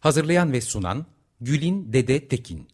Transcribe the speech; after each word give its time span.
Hazırlayan 0.00 0.52
ve 0.52 0.60
sunan 0.60 1.06
Gülin 1.40 1.92
Dede 1.92 2.28
Tekin 2.28 2.68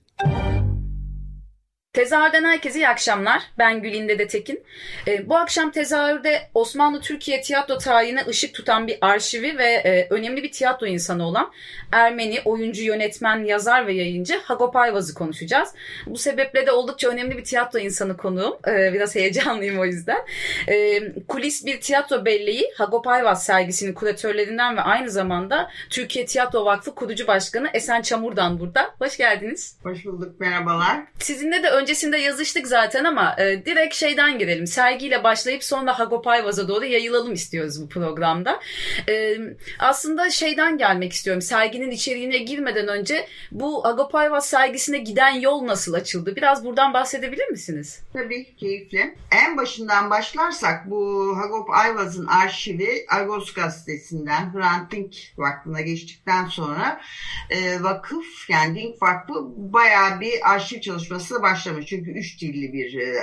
Tezahürden 1.92 2.44
herkese 2.44 2.78
iyi 2.78 2.88
akşamlar. 2.88 3.42
Ben 3.58 3.82
Gülinde 3.82 4.18
de 4.18 4.26
Tekin. 4.26 4.64
E, 5.06 5.28
bu 5.28 5.36
akşam 5.36 5.70
tezahürde 5.70 6.50
Osmanlı 6.54 7.00
Türkiye 7.00 7.40
tiyatro 7.40 7.78
tarihine 7.78 8.24
ışık 8.28 8.54
tutan 8.54 8.86
bir 8.86 8.98
arşivi 9.00 9.58
ve 9.58 9.64
e, 9.64 10.06
önemli 10.10 10.42
bir 10.42 10.52
tiyatro 10.52 10.86
insanı 10.86 11.26
olan 11.26 11.50
Ermeni 11.92 12.40
oyuncu, 12.44 12.82
yönetmen, 12.82 13.44
yazar 13.44 13.86
ve 13.86 13.92
yayıncı 13.92 14.40
Hagop 14.44 14.76
Ayvaz'ı 14.76 15.14
konuşacağız. 15.14 15.74
Bu 16.06 16.18
sebeple 16.18 16.66
de 16.66 16.72
oldukça 16.72 17.08
önemli 17.08 17.38
bir 17.38 17.44
tiyatro 17.44 17.78
insanı 17.78 18.16
konuğum. 18.16 18.58
E, 18.68 18.92
biraz 18.92 19.14
heyecanlıyım 19.14 19.78
o 19.78 19.84
yüzden. 19.84 20.20
E, 20.68 21.00
kulis 21.28 21.66
bir 21.66 21.80
tiyatro 21.80 22.24
belleği 22.24 22.72
Hagop 22.76 23.06
Ayvaz 23.06 23.44
sergisinin 23.44 23.94
kuratörlerinden 23.94 24.76
ve 24.76 24.80
aynı 24.80 25.10
zamanda 25.10 25.70
Türkiye 25.90 26.26
Tiyatro 26.26 26.64
Vakfı 26.64 26.94
kurucu 26.94 27.26
başkanı 27.26 27.68
Esen 27.74 28.02
Çamur'dan 28.02 28.60
burada. 28.60 28.94
Hoş 28.98 29.16
geldiniz. 29.16 29.76
Hoş 29.82 30.04
bulduk, 30.04 30.40
merhabalar. 30.40 31.00
Sizinle 31.18 31.62
de 31.62 31.70
öncesinde 31.82 32.18
yazıştık 32.18 32.66
zaten 32.66 33.04
ama 33.04 33.36
e, 33.38 33.64
direkt 33.64 33.94
şeyden 33.94 34.38
girelim. 34.38 34.66
Sergiyle 34.66 35.24
başlayıp 35.24 35.64
sonra 35.64 35.98
Hagopayvaz'a 35.98 36.68
doğru 36.68 36.84
yayılalım 36.84 37.32
istiyoruz 37.32 37.82
bu 37.82 37.88
programda. 37.88 38.60
E, 39.08 39.36
aslında 39.78 40.30
şeyden 40.30 40.78
gelmek 40.78 41.12
istiyorum. 41.12 41.42
Serginin 41.42 41.90
içeriğine 41.90 42.38
girmeden 42.38 42.88
önce 42.88 43.26
bu 43.52 43.84
Hagopayvaz 43.84 44.46
sergisine 44.46 44.98
giden 44.98 45.30
yol 45.30 45.66
nasıl 45.66 45.94
açıldı? 45.94 46.36
Biraz 46.36 46.64
buradan 46.64 46.94
bahsedebilir 46.94 47.48
misiniz? 47.48 48.00
Tabii 48.12 48.56
keyifli. 48.56 49.14
En 49.32 49.56
başından 49.56 50.10
başlarsak 50.10 50.90
bu 50.90 51.32
Hagop 51.36 51.70
Ayvaz'ın 51.70 52.26
arşivi 52.26 53.06
Argos 53.08 53.52
gazetesinden 53.52 54.54
Hrant 54.54 54.92
Dink 54.92 55.14
Vakfı'na 55.36 55.80
geçtikten 55.80 56.46
sonra 56.46 57.00
e, 57.50 57.82
vakıf 57.82 58.50
yani 58.50 58.74
Dink 58.74 59.02
Vakfı 59.02 59.34
bayağı 59.56 60.20
bir 60.20 60.52
arşiv 60.52 60.80
çalışması 60.80 61.42
başlamış. 61.72 61.86
Çünkü 61.86 62.10
üç 62.10 62.40
dilli 62.40 62.72
bir 62.72 62.94
e, 62.94 63.14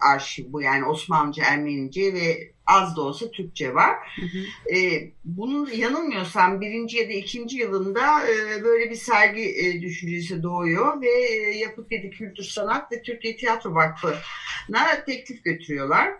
arşiv 0.00 0.44
bu 0.52 0.62
yani 0.62 0.84
Osmanlıca, 0.84 1.44
Ermenice 1.44 2.14
ve 2.14 2.52
az 2.66 2.96
da 2.96 3.00
olsa 3.00 3.30
Türkçe 3.30 3.74
var. 3.74 3.96
Hı 4.16 4.22
hı. 4.22 4.76
E, 4.76 5.10
bunun 5.24 5.70
yanılmıyorsam 5.70 6.60
birinci 6.60 6.96
ya 6.96 7.08
da 7.08 7.12
ikinci 7.12 7.56
yılında 7.56 8.28
e, 8.28 8.64
böyle 8.64 8.90
bir 8.90 8.96
sergi 8.96 9.42
e, 9.42 9.82
düşüncesi 9.82 10.42
doğuyor 10.42 11.00
ve 11.00 11.08
e, 11.08 11.58
Yapıt 11.58 11.92
Yedi 11.92 12.10
Kültür 12.10 12.44
Sanat 12.44 12.92
ve 12.92 13.02
Türkiye 13.02 13.36
Tiyatro 13.36 13.74
Vakfı'na 13.74 15.04
teklif 15.06 15.44
götürüyorlar. 15.44 16.10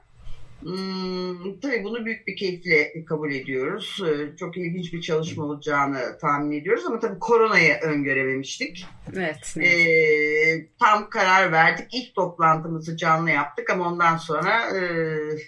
Hmm, 0.63 1.61
tabii 1.61 1.85
bunu 1.85 2.05
büyük 2.05 2.27
bir 2.27 2.37
keyifle 2.37 3.05
kabul 3.05 3.31
ediyoruz. 3.31 4.01
Ee, 4.07 4.37
çok 4.37 4.57
ilginç 4.57 4.93
bir 4.93 5.01
çalışma 5.01 5.45
olacağını 5.45 6.19
tahmin 6.21 6.61
ediyoruz 6.61 6.87
ama 6.87 6.99
tabii 6.99 7.19
koronayı 7.19 7.75
öngörememiştik. 7.83 8.87
Evet. 9.17 9.55
evet. 9.57 9.67
Ee, 9.67 10.67
tam 10.79 11.09
karar 11.11 11.53
verdik. 11.53 11.87
İlk 11.93 12.15
toplantımızı 12.15 12.97
canlı 12.97 13.31
yaptık 13.31 13.71
ama 13.71 13.89
ondan 13.89 14.17
sonra 14.17 14.77
e, 14.77 14.81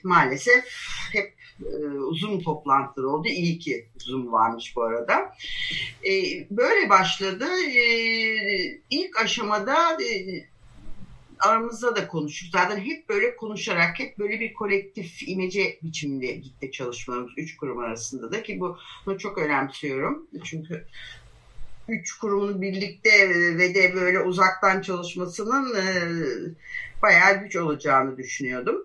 maalesef 0.05 0.65
hep 1.13 1.33
e, 1.61 1.77
uzun 1.87 2.39
toplantılar 2.39 3.05
oldu. 3.05 3.29
İyi 3.29 3.59
ki 3.59 3.87
Zoom 3.99 4.33
varmış 4.33 4.73
bu 4.77 4.83
arada. 4.83 5.33
E, 6.05 6.13
böyle 6.51 6.89
başladı. 6.89 7.47
E, 7.77 7.85
ilk 8.91 9.17
aşamada 9.23 9.99
aramızda 11.43 11.97
da 11.97 12.07
konuştuk. 12.07 12.49
Zaten 12.53 12.81
hep 12.81 13.09
böyle 13.09 13.37
konuşarak, 13.37 13.99
hep 13.99 14.19
böyle 14.19 14.41
bir 14.41 14.53
kolektif 14.53 15.29
imece 15.29 15.79
biçiminde 15.83 16.27
gitti 16.27 16.71
çalışmalarımız 16.71 17.33
üç 17.37 17.57
kurum 17.57 17.79
arasında 17.79 18.33
da 18.33 18.43
ki 18.43 18.61
bunu 19.07 19.19
çok 19.19 19.39
önemsiyorum. 19.39 20.27
Çünkü 20.45 20.85
üç 21.89 22.13
kurumun 22.13 22.63
birlikte 22.63 23.29
ve 23.59 23.75
de 23.75 23.95
böyle 23.95 24.21
uzaktan 24.21 24.81
çalışmasının 24.81 25.75
e, 25.75 25.85
bayağı 27.03 27.41
güç 27.43 27.57
olacağını 27.57 28.17
düşünüyordum. 28.17 28.77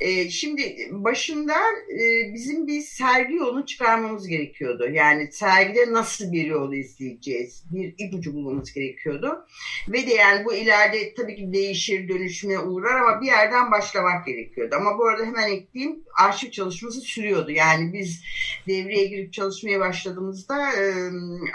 E, 0.00 0.30
şimdi 0.30 0.88
başında 0.90 1.54
e, 1.90 2.34
bizim 2.34 2.66
bir 2.66 2.80
sergi 2.80 3.34
yolunu 3.34 3.66
çıkarmamız 3.66 4.28
gerekiyordu. 4.28 4.88
Yani 4.92 5.32
sergide 5.32 5.92
nasıl 5.92 6.32
bir 6.32 6.46
yol 6.46 6.72
izleyeceğiz? 6.72 7.64
Bir 7.72 7.94
ipucu 7.98 8.34
bulmamız 8.34 8.72
gerekiyordu. 8.72 9.46
Ve 9.88 10.06
de 10.06 10.14
yani 10.14 10.44
bu 10.44 10.54
ileride 10.54 11.14
tabii 11.14 11.36
ki 11.36 11.52
değişir, 11.52 12.08
dönüşüme 12.08 12.58
uğrar 12.58 13.00
ama 13.00 13.20
bir 13.20 13.26
yerden 13.26 13.70
başlamak 13.70 14.26
gerekiyordu. 14.26 14.74
Ama 14.78 14.98
bu 14.98 15.06
arada 15.06 15.24
hemen 15.24 15.50
ekleyeyim 15.50 16.04
arşiv 16.18 16.50
çalışması 16.50 17.00
sürüyordu. 17.00 17.50
Yani 17.50 17.92
biz 17.92 18.24
devreye 18.66 19.06
girip 19.06 19.32
çalışmaya 19.32 19.80
başladığımızda 19.80 20.72
e, 20.72 20.84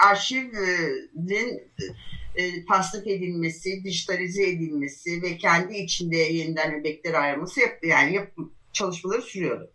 arşivin 0.10 0.54
e, 2.36 2.66
tasnif 2.66 3.08
edilmesi, 3.08 3.84
dijitalize 3.84 4.50
edilmesi 4.50 5.22
ve 5.22 5.38
kendi 5.38 5.78
içinde 5.78 6.18
yeniden 6.18 6.72
bebekler 6.72 7.14
ayrılması 7.14 7.60
yap, 7.60 7.80
yani 7.84 8.16
yap, 8.16 8.32
çalışmaları 8.74 9.22
sürüyordu. 9.22 9.72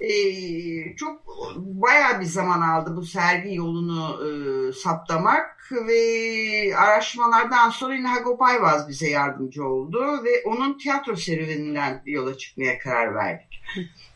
Ee, 0.00 0.96
çok 0.96 1.26
bayağı 1.56 2.20
bir 2.20 2.24
zaman 2.24 2.60
aldı 2.60 2.96
bu 2.96 3.04
sergi 3.04 3.54
yolunu 3.54 4.20
e, 4.26 4.72
saptamak 4.72 5.72
ve 5.72 6.76
araştırmalardan 6.76 7.70
sonra 7.70 7.94
yine 7.94 8.08
Hagop 8.08 8.42
Ayvaz 8.42 8.88
bize 8.88 9.08
yardımcı 9.10 9.64
oldu 9.64 10.24
ve 10.24 10.42
onun 10.44 10.78
tiyatro 10.78 11.16
serüveninden 11.16 12.02
yola 12.06 12.38
çıkmaya 12.38 12.78
karar 12.78 13.14
verdik. 13.14 13.49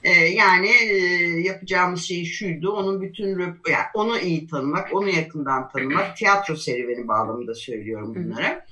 Ee, 0.04 0.10
yani 0.10 0.69
e, 0.69 0.97
yapacağımız 1.41 2.03
şey 2.03 2.25
şuydu, 2.25 2.70
onun 2.70 3.00
bütün 3.00 3.38
yani 3.38 3.84
onu 3.94 4.19
iyi 4.19 4.47
tanımak, 4.47 4.92
onu 4.92 5.09
yakından 5.09 5.69
tanımak, 5.69 6.16
tiyatro 6.16 6.56
serüveni 6.56 7.09
bağlamında 7.09 7.54
söylüyorum 7.54 8.15
bunları. 8.15 8.65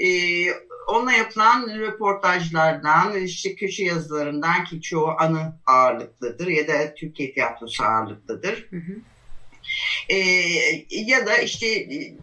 Ee, 0.00 0.52
onunla 0.86 1.12
yapılan 1.12 1.68
röportajlardan, 1.78 3.16
işte 3.16 3.54
köşe 3.54 3.84
yazılarından 3.84 4.64
ki 4.64 4.80
çoğu 4.80 5.14
anı 5.18 5.56
ağırlıklıdır 5.66 6.46
ya 6.46 6.68
da 6.68 6.94
Türkiye 6.94 7.32
tiyatrosu 7.32 7.84
ağırlıklıdır. 7.84 8.68
Ee, 10.08 10.16
ya 10.90 11.26
da 11.26 11.38
işte 11.38 11.66
e, 11.66 12.16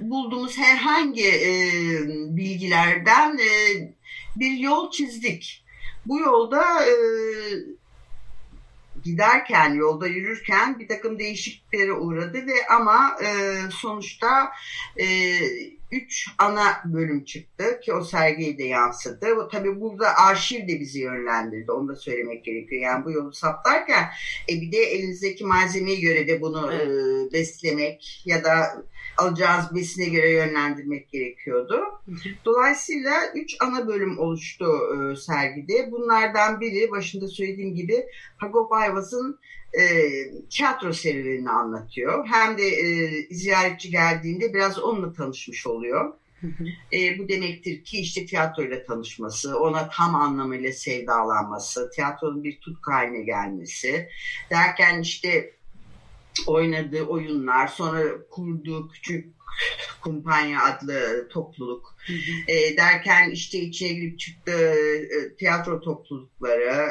bulduğumuz 0.00 0.58
herhangi 0.58 1.26
e, 1.28 1.52
bilgilerden 2.36 3.38
e, 3.38 3.50
bir 4.36 4.58
yol 4.58 4.90
çizdik. 4.90 5.59
Bu 6.06 6.18
yolda 6.18 6.84
e, 6.84 6.92
giderken, 9.04 9.74
yolda 9.74 10.06
yürürken 10.06 10.78
bir 10.78 10.88
takım 10.88 11.18
değişikliklere 11.18 11.92
uğradı 11.92 12.46
ve 12.46 12.66
ama 12.70 13.16
e, 13.22 13.56
sonuçta 13.70 14.52
e, 15.00 15.06
üç 15.92 16.28
ana 16.38 16.82
bölüm 16.84 17.24
çıktı 17.24 17.80
ki 17.80 17.92
o 17.92 18.04
sergiyi 18.04 18.58
de 18.58 18.64
yansıdı. 18.64 19.48
Tabii 19.52 19.80
burada 19.80 20.16
arşiv 20.16 20.68
de 20.68 20.80
bizi 20.80 21.00
yönlendirdi. 21.00 21.72
Onu 21.72 21.88
da 21.88 21.96
söylemek 21.96 22.44
gerekiyor. 22.44 22.82
Yani 22.82 23.04
bu 23.04 23.10
yolu 23.10 23.32
saptarken 23.32 24.10
e, 24.50 24.60
bir 24.60 24.72
de 24.72 24.78
elinizdeki 24.78 25.44
malzemeye 25.44 26.00
göre 26.00 26.28
de 26.28 26.40
bunu 26.40 26.72
evet. 26.72 26.88
e, 26.88 27.32
beslemek 27.32 28.22
ya 28.24 28.44
da 28.44 28.84
alacağınız 29.18 29.74
besine 29.74 30.08
göre 30.08 30.30
yönlendirmek 30.30 31.08
gerekiyordu. 31.10 31.80
Dolayısıyla 32.44 33.12
üç 33.34 33.56
ana 33.60 33.88
bölüm 33.88 34.18
oluştu 34.18 34.66
e, 34.66 35.16
sergide. 35.16 35.92
Bunlardan 35.92 36.60
biri 36.60 36.90
başında 36.90 37.28
söylediğim 37.28 37.74
gibi 37.74 38.06
Hagop 38.36 38.72
Ayvaz'ın 38.72 39.38
e, 39.72 39.82
tiyatro 40.50 40.92
serüvenini 40.92 41.50
anlatıyor. 41.50 42.26
Hem 42.26 42.58
de 42.58 42.68
e, 42.68 43.10
ziyaretçi 43.34 43.90
geldiğinde 43.90 44.54
biraz 44.54 44.78
onunla 44.78 45.12
tanışmış 45.12 45.66
oluyor. 45.66 46.12
E, 46.92 47.18
bu 47.18 47.28
demektir 47.28 47.84
ki 47.84 48.00
işte 48.00 48.26
tiyatroyla 48.26 48.84
tanışması, 48.84 49.58
ona 49.58 49.88
tam 49.88 50.14
anlamıyla 50.14 50.72
sevdalanması, 50.72 51.90
tiyatronun 51.90 52.44
bir 52.44 52.60
tutku 52.60 52.92
haline 52.92 53.22
gelmesi 53.22 54.08
derken 54.50 55.00
işte 55.00 55.52
oynadığı 56.46 57.02
oyunlar, 57.02 57.66
sonra 57.66 58.02
kurduğu 58.30 58.88
küçük 58.88 59.34
kumpanya 60.00 60.64
adlı 60.64 61.28
topluluk 61.28 61.94
hı 62.06 62.12
hı. 62.12 62.52
E, 62.52 62.76
derken 62.76 63.30
işte 63.30 63.58
içine 63.58 63.92
girip 63.92 64.18
çıktığı 64.18 64.74
e, 64.94 65.34
tiyatro 65.36 65.80
toplulukları, 65.80 66.90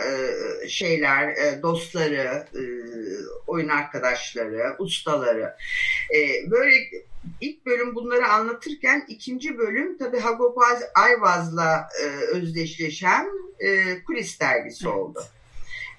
e, 0.63 0.69
şeyler, 0.69 1.27
e, 1.27 1.61
dostları, 1.61 2.45
e, 2.55 2.61
oyun 3.47 3.67
arkadaşları, 3.67 4.75
ustaları. 4.79 5.55
E, 6.15 6.51
böyle 6.51 6.75
ilk 7.41 7.65
bölüm 7.65 7.95
bunları 7.95 8.27
anlatırken 8.27 9.05
ikinci 9.07 9.57
bölüm 9.57 9.97
tabii 9.97 10.19
Hagop 10.19 10.57
Ayvaz'la 10.95 11.89
e, 12.01 12.05
özdeşleşen 12.05 13.27
e, 13.59 14.03
kulis 14.03 14.39
dergisi 14.39 14.85
evet. 14.87 14.95
oldu. 14.95 15.19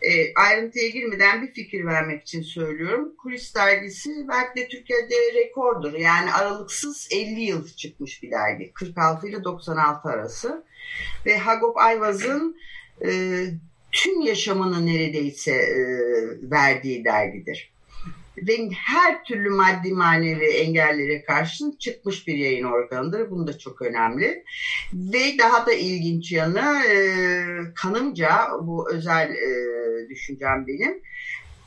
E, 0.03 0.35
ayrıntıya 0.35 0.89
girmeden 0.89 1.43
bir 1.43 1.53
fikir 1.53 1.85
vermek 1.85 2.23
için 2.23 2.43
söylüyorum. 2.43 3.17
Kulis 3.17 3.55
dergisi 3.55 4.11
belki 4.29 4.61
de 4.61 4.69
Türkiye'de 4.69 5.15
rekordur. 5.35 5.93
Yani 5.93 6.33
aralıksız 6.33 7.09
50 7.13 7.41
yıl 7.41 7.69
çıkmış 7.69 8.23
bir 8.23 8.31
dergi. 8.31 8.73
46 8.73 9.29
ile 9.29 9.45
96 9.45 10.09
arası. 10.09 10.65
Ve 11.27 11.39
Hagop 11.39 11.79
Ayvaz'ın 11.79 12.57
e, 13.05 13.11
tüm 13.93 14.21
yaşamını 14.21 14.87
neredeyse 14.87 15.53
e, 15.53 15.81
verdiği 16.51 17.05
dergidir 17.05 17.71
ve 18.49 18.71
her 18.71 19.25
türlü 19.25 19.51
maddi 19.51 19.93
manevi 19.93 20.45
engellere 20.45 21.25
karşın 21.25 21.77
çıkmış 21.79 22.27
bir 22.27 22.35
yayın 22.35 22.65
organıdır. 22.65 23.31
Bunu 23.31 23.47
da 23.47 23.59
çok 23.59 23.83
önemli. 23.83 24.45
Ve 24.93 25.39
daha 25.39 25.67
da 25.67 25.73
ilginç 25.73 26.33
yanı 26.33 26.85
e, 26.91 26.97
kanımca 27.75 28.31
bu 28.63 28.91
özel 28.91 29.31
e, 29.31 29.80
düşüncem 30.09 30.67
benim. 30.67 31.03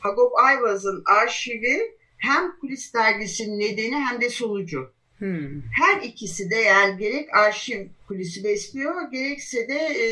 Hagop 0.00 0.38
Ayvaz'ın 0.38 1.02
arşivi 1.06 1.96
hem 2.16 2.58
kulis 2.60 2.94
dergisinin 2.94 3.58
nedeni 3.58 3.94
hem 3.94 4.20
de 4.20 4.28
sonucu. 4.28 4.94
Hmm. 5.18 5.62
Her 5.80 6.02
ikisi 6.02 6.50
de 6.50 6.56
yani 6.56 6.98
gerek 6.98 7.36
arşiv 7.36 7.86
kulisi 8.08 8.44
besliyor 8.44 9.10
gerekse 9.12 9.68
de 9.68 9.74
e, 9.74 10.06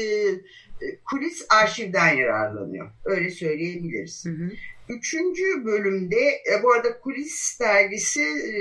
kulis 1.10 1.46
arşivden 1.50 2.16
yararlanıyor. 2.16 2.90
Öyle 3.04 3.30
söyleyebiliriz. 3.30 4.25
Hı 4.26 4.30
hı. 4.30 4.50
Üçüncü 4.88 5.64
bölümde 5.64 6.20
e, 6.20 6.62
bu 6.62 6.72
arada 6.72 6.98
kulis 6.98 7.60
dergisi 7.60 8.22
e, 8.22 8.56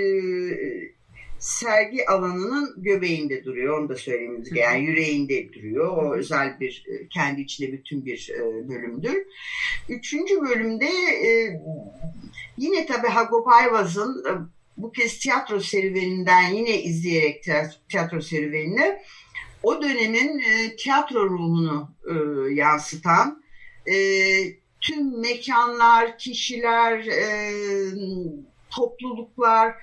sergi 1.42 2.06
alanının 2.08 2.74
göbeğinde 2.78 3.44
duruyor. 3.44 3.80
Onu 3.80 3.90
da 3.90 3.94
gerekiyor. 3.94 4.56
Yani 4.56 4.86
yüreğinde 4.86 5.54
duruyor. 5.54 5.98
O 5.98 6.16
özel 6.16 6.60
bir 6.60 6.86
e, 6.88 7.08
kendi 7.08 7.42
içinde 7.42 7.74
bütün 7.74 8.06
bir 8.06 8.32
e, 8.36 8.70
bölümdür. 8.70 9.26
Üçüncü 9.90 10.42
bölümde 10.42 10.86
e, 11.26 11.62
yine 12.58 12.86
tabii 12.86 13.08
Hagop 13.08 13.48
Ayvaz'ın 13.48 14.26
bu 14.78 14.92
kez 14.92 15.20
tiyatro 15.20 15.60
serüveninden 15.60 16.50
yine 16.50 16.82
izleyerek 16.82 17.46
tiyatro 17.90 18.22
serüvenini 18.22 18.98
o 19.64 19.82
dönemin 19.82 20.42
tiyatro 20.78 21.30
ruhunu 21.30 21.92
yansıtan 22.52 23.44
tüm 24.82 25.20
mekanlar, 25.22 26.18
kişiler, 26.18 27.06
topluluklar 28.70 29.76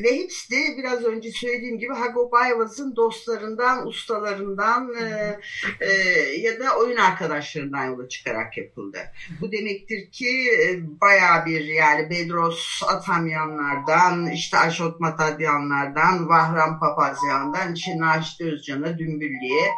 ve 0.00 0.16
hepsi 0.16 0.50
de 0.50 0.76
biraz 0.78 1.04
önce 1.04 1.30
söylediğim 1.30 1.78
gibi 1.78 1.92
Hagop 1.92 2.34
Ayvaz'ın 2.34 2.96
dostlarından, 2.96 3.86
ustalarından 3.86 4.94
e, 4.94 5.38
e, 5.80 5.90
ya 6.38 6.60
da 6.60 6.76
oyun 6.78 6.96
arkadaşlarından 6.96 7.84
yola 7.84 8.08
çıkarak 8.08 8.58
yapıldı. 8.58 8.98
Bu 9.40 9.52
demektir 9.52 10.10
ki 10.10 10.50
e, 10.60 10.80
baya 11.00 11.46
bir 11.46 11.64
yani 11.64 12.10
Bedros 12.10 12.82
Atamyanlardan, 12.88 14.30
işte 14.30 14.58
Aşot 14.58 15.00
Matadyanlardan, 15.00 16.28
Vahram 16.28 16.80
Papazyan'dan, 16.80 17.74
işte 17.74 17.98
Naşit 17.98 18.40
Özcan'a, 18.40 18.98
Dümbüllü'ye 18.98 19.70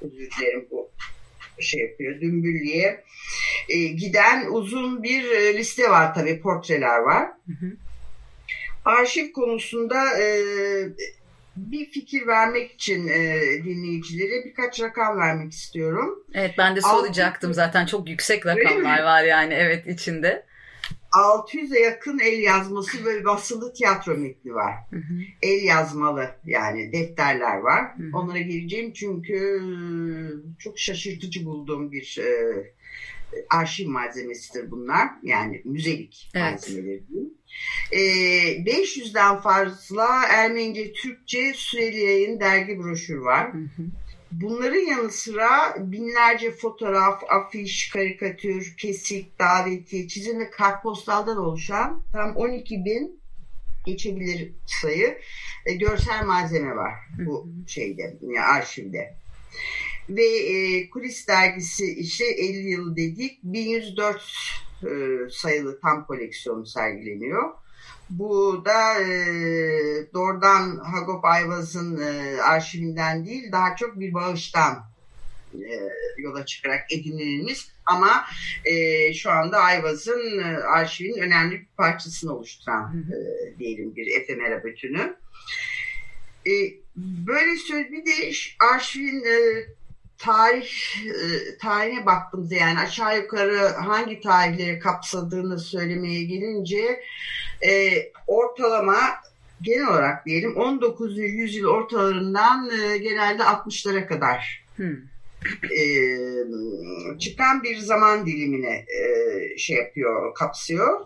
özür 0.00 0.30
dilerim 0.30 0.68
bu 0.70 0.90
şey 1.58 1.80
yapıyor, 1.80 2.20
Dümbüllü'ye 2.20 3.04
e, 3.68 3.78
giden 3.78 4.46
uzun 4.50 5.02
bir 5.02 5.22
liste 5.54 5.90
var 5.90 6.14
tabii, 6.14 6.40
portreler 6.40 6.98
var. 6.98 7.28
Hı 7.46 7.66
hı. 7.66 7.76
Arşiv 8.84 9.32
konusunda 9.32 10.20
e, 10.20 10.42
bir 11.56 11.90
fikir 11.90 12.26
vermek 12.26 12.72
için 12.72 13.08
e, 13.08 13.40
dinleyicilere 13.64 14.44
birkaç 14.44 14.80
rakam 14.80 15.18
vermek 15.18 15.52
istiyorum. 15.52 16.24
Evet 16.34 16.54
ben 16.58 16.76
de 16.76 16.80
soracaktım 16.80 17.54
zaten 17.54 17.86
çok 17.86 18.08
yüksek 18.08 18.46
rakamlar 18.46 19.02
var 19.02 19.22
yani 19.22 19.54
evet 19.54 19.86
içinde. 19.86 20.49
600'e 21.12 21.80
yakın 21.80 22.18
el 22.18 22.38
yazması 22.38 23.04
ve 23.04 23.24
basılı 23.24 23.72
tiyatro 23.72 24.16
metni 24.16 24.54
var. 24.54 24.74
Hı 24.90 24.96
hı. 24.96 25.14
El 25.42 25.62
yazmalı 25.62 26.30
yani 26.44 26.92
defterler 26.92 27.56
var. 27.56 27.98
Hı 27.98 28.02
hı. 28.02 28.10
Onlara 28.12 28.38
geleceğim 28.38 28.92
çünkü 28.92 29.60
çok 30.58 30.78
şaşırtıcı 30.78 31.44
bulduğum 31.44 31.92
bir 31.92 32.18
e, 32.20 32.30
arşiv 33.50 33.88
malzemesidir 33.88 34.70
bunlar. 34.70 35.08
Yani 35.22 35.62
müzelik 35.64 36.30
evet. 36.34 36.52
malzemeleri 36.52 37.08
diyeyim. 37.08 37.34
E, 37.92 38.00
500'den 38.64 39.40
fazla 39.40 40.24
Ermenice, 40.30 40.92
Türkçe 40.92 41.52
süreli 41.54 41.98
yayın 41.98 42.40
dergi 42.40 42.78
broşür 42.78 43.16
var. 43.16 43.52
Hı 43.54 43.58
hı. 43.58 43.82
Bunların 44.32 44.90
yanı 44.90 45.10
sıra 45.10 45.76
binlerce 45.78 46.52
fotoğraf, 46.52 47.22
afiş, 47.28 47.90
karikatür, 47.90 48.74
kesik, 48.76 49.38
davetiye, 49.38 50.08
çizim 50.08 50.40
ve 50.40 50.50
kartpostaldan 50.50 51.36
oluşan 51.36 52.02
tam 52.12 52.36
12 52.36 52.84
bin 52.84 53.20
geçebilir 53.86 54.52
sayı 54.66 55.18
e, 55.66 55.74
görsel 55.74 56.24
malzeme 56.24 56.76
var 56.76 56.94
bu 57.26 57.48
şeyde, 57.66 58.16
yani 58.20 58.40
arşivde. 58.40 59.14
Ve 60.08 60.24
e, 60.24 60.90
Kulis 60.90 61.28
dergisi 61.28 61.94
işte 61.94 62.24
50 62.24 62.70
yıl 62.70 62.96
dedik 62.96 63.42
1104 63.42 64.22
e, 64.82 64.88
sayılı 65.30 65.80
tam 65.80 66.06
koleksiyonu 66.06 66.66
sergileniyor. 66.66 67.52
Bu 68.10 68.62
da 68.64 69.00
e, 69.00 69.12
doğrudan 70.14 70.76
Hagop 70.76 71.24
Ayvaz'ın 71.24 72.00
e, 72.00 72.42
arşivinden 72.42 73.26
değil 73.26 73.52
daha 73.52 73.76
çok 73.76 74.00
bir 74.00 74.14
bağıştan 74.14 74.84
e, 75.54 75.72
yola 76.18 76.46
çıkarak 76.46 76.92
edinilmiş 76.92 77.68
ama 77.86 78.24
e, 78.64 79.14
şu 79.14 79.30
anda 79.30 79.58
Ayvaz'ın 79.58 80.38
e, 80.38 80.56
arşivin 80.56 81.18
önemli 81.18 81.60
bir 81.60 81.66
parçasını 81.76 82.36
oluşturan 82.36 83.04
e, 83.12 83.58
diyelim 83.58 83.96
bir 83.96 84.20
efemera 84.20 84.64
bütünü. 84.64 85.16
E, 86.46 86.52
böyle 86.96 87.56
söz 87.56 87.92
bir 87.92 88.06
de 88.06 88.32
arşivin 88.74 89.24
e, 89.24 89.66
tarih 90.18 90.72
e, 91.06 91.56
tarihine 91.58 92.06
baktığımızda 92.06 92.54
yani 92.54 92.78
aşağı 92.78 93.18
yukarı 93.18 93.68
hangi 93.68 94.20
tarihleri 94.20 94.78
kapsadığını 94.78 95.58
söylemeye 95.58 96.24
gelince 96.24 97.00
e, 97.66 98.02
ortalama 98.26 98.98
genel 99.62 99.88
olarak 99.88 100.26
diyelim 100.26 100.56
19. 100.56 101.18
yüzyıl 101.18 101.68
ortalarından 101.68 102.70
e, 102.70 102.98
genelde 102.98 103.42
60'lara 103.42 104.06
kadar 104.06 104.64
hmm. 104.76 104.96
e, 105.64 105.82
çıkan 107.18 107.62
bir 107.62 107.76
zaman 107.76 108.26
dilimine 108.26 108.84
e, 109.00 109.58
şey 109.58 109.76
yapıyor, 109.76 110.34
kapsıyor. 110.34 111.00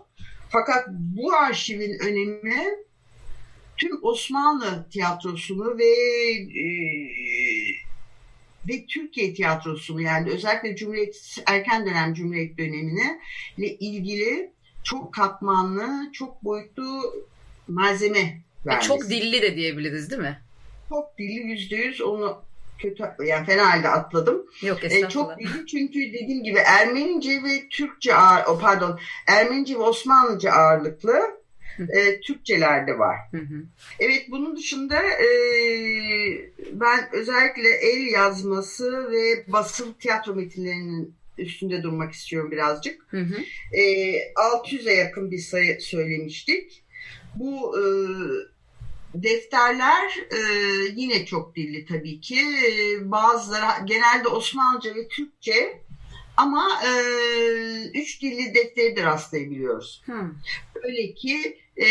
Fakat 0.49 0.87
bu 0.89 1.33
arşivin 1.33 1.99
önemi 1.99 2.85
tüm 3.77 4.03
Osmanlı 4.03 4.89
tiyatrosunu 4.91 5.77
ve 5.77 5.91
e, 6.61 6.65
ve 8.69 8.85
Türkiye 8.85 9.33
tiyatrosunu 9.33 10.01
yani 10.01 10.29
özellikle 10.29 10.75
Cumhuriyet 10.75 11.37
erken 11.45 11.85
dönem 11.85 12.13
Cumhuriyet 12.13 12.57
dönemine 12.57 13.19
ile 13.57 13.67
ilgili 13.67 14.54
çok 14.85 15.13
katmanlı, 15.13 16.11
çok 16.13 16.43
boyutlu 16.43 17.01
malzeme 17.67 18.41
vermesi. 18.65 18.87
Çok 18.87 19.09
dilli 19.09 19.41
de 19.41 19.55
diyebiliriz 19.55 20.11
değil 20.11 20.21
mi? 20.21 20.41
Çok 20.89 21.17
dilli 21.17 21.47
yüzde 21.47 21.75
yüz 21.75 22.01
onu 22.01 22.41
kötü 22.79 23.03
yani 23.25 23.45
fena 23.45 23.71
halde 23.71 23.89
atladım. 23.89 24.45
Yok 24.61 24.83
e, 24.83 24.87
estağfurullah. 24.87 25.09
çok 25.09 25.39
dilli 25.39 25.67
çünkü 25.67 25.99
dediğim 25.99 26.43
gibi 26.43 26.57
Ermenice 26.57 27.43
ve 27.43 27.69
Türkçe 27.69 28.15
ağır, 28.15 28.59
pardon 28.59 28.99
Ermenice 29.27 29.75
ve 29.75 29.79
Osmanlıca 29.79 30.51
ağırlıklı 30.51 31.21
e, 31.79 32.19
Türkçelerde 32.19 32.99
var. 32.99 33.15
Hı 33.31 33.37
hı. 33.37 33.63
Evet 33.99 34.25
bunun 34.31 34.57
dışında 34.57 35.03
e, 35.03 35.27
ben 36.71 37.09
özellikle 37.13 37.69
el 37.69 38.11
yazması 38.11 39.11
ve 39.11 39.43
basılı 39.47 39.93
tiyatro 39.93 40.35
metinlerinin 40.35 41.15
üstünde 41.37 41.83
durmak 41.83 42.13
istiyorum 42.13 42.51
birazcık. 42.51 43.01
Hı 43.07 43.19
hı. 43.19 43.35
E, 43.77 43.81
600'e 44.33 44.93
yakın 44.93 45.31
bir 45.31 45.39
sayı 45.39 45.81
söylemiştik. 45.81 46.83
Bu 47.35 47.79
e, 47.79 47.83
defterler 49.13 50.19
e, 50.31 50.39
yine 50.95 51.25
çok 51.25 51.55
dilli 51.55 51.85
tabii 51.85 52.21
ki. 52.21 52.39
E, 52.39 53.11
bazıları 53.11 53.85
genelde 53.85 54.27
Osmanlıca 54.27 54.95
ve 54.95 55.07
Türkçe 55.07 55.85
Ama 56.37 56.81
e, 56.85 56.91
üç 57.93 58.21
dilli 58.21 58.55
defteri 58.55 58.95
de 58.95 59.03
rastlayabiliyoruz. 59.03 60.01
Hmm. 60.05 60.31
Öyle 60.83 61.13
ki 61.13 61.57
e, 61.77 61.87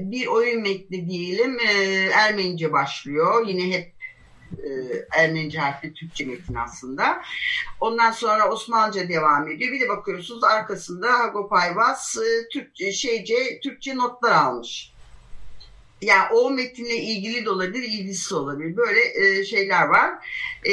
bir 0.00 0.26
oyun 0.26 0.62
metni 0.62 1.08
diyelim 1.08 1.58
e, 1.60 1.72
Ermenice 2.14 2.72
başlıyor. 2.72 3.46
Yine 3.48 3.76
hep 3.76 3.95
e, 4.64 4.70
Ermenice 5.20 5.58
harfli 5.58 5.94
Türkçe 5.94 6.24
metin 6.24 6.54
aslında. 6.54 7.22
Ondan 7.80 8.10
sonra 8.10 8.50
Osmanlıca 8.50 9.08
devam 9.08 9.48
ediyor. 9.48 9.72
Bir 9.72 9.80
de 9.80 9.88
bakıyorsunuz 9.88 10.44
arkasında 10.44 11.12
Hagop 11.12 11.52
Ayvaz 11.52 12.16
e, 12.16 12.48
Türkçe, 12.48 12.92
şeyce, 12.92 13.60
Türkçe 13.62 13.96
notlar 13.96 14.32
almış 14.32 14.96
yani 16.00 16.34
o 16.34 16.50
metinle 16.50 16.96
ilgili 16.96 17.44
de 17.44 17.50
olabilir, 17.50 17.82
ilgisi 17.82 18.34
olabilir. 18.34 18.76
Böyle 18.76 19.00
e, 19.14 19.44
şeyler 19.44 19.86
var. 19.86 20.10
E, 20.64 20.72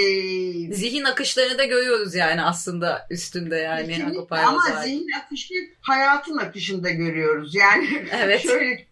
zihin 0.73 1.03
akışlarını 1.03 1.57
da 1.57 1.65
görüyoruz 1.65 2.15
yani 2.15 2.41
aslında 2.41 3.07
üstünde 3.09 3.55
yani. 3.55 4.05
Ama 4.29 4.81
zihin 4.83 5.07
akışı 5.25 5.53
hayatın 5.81 6.37
akışında 6.37 6.89
görüyoruz. 6.89 7.55
Yani 7.55 8.05
evet. 8.11 8.41
şöyle 8.47 8.85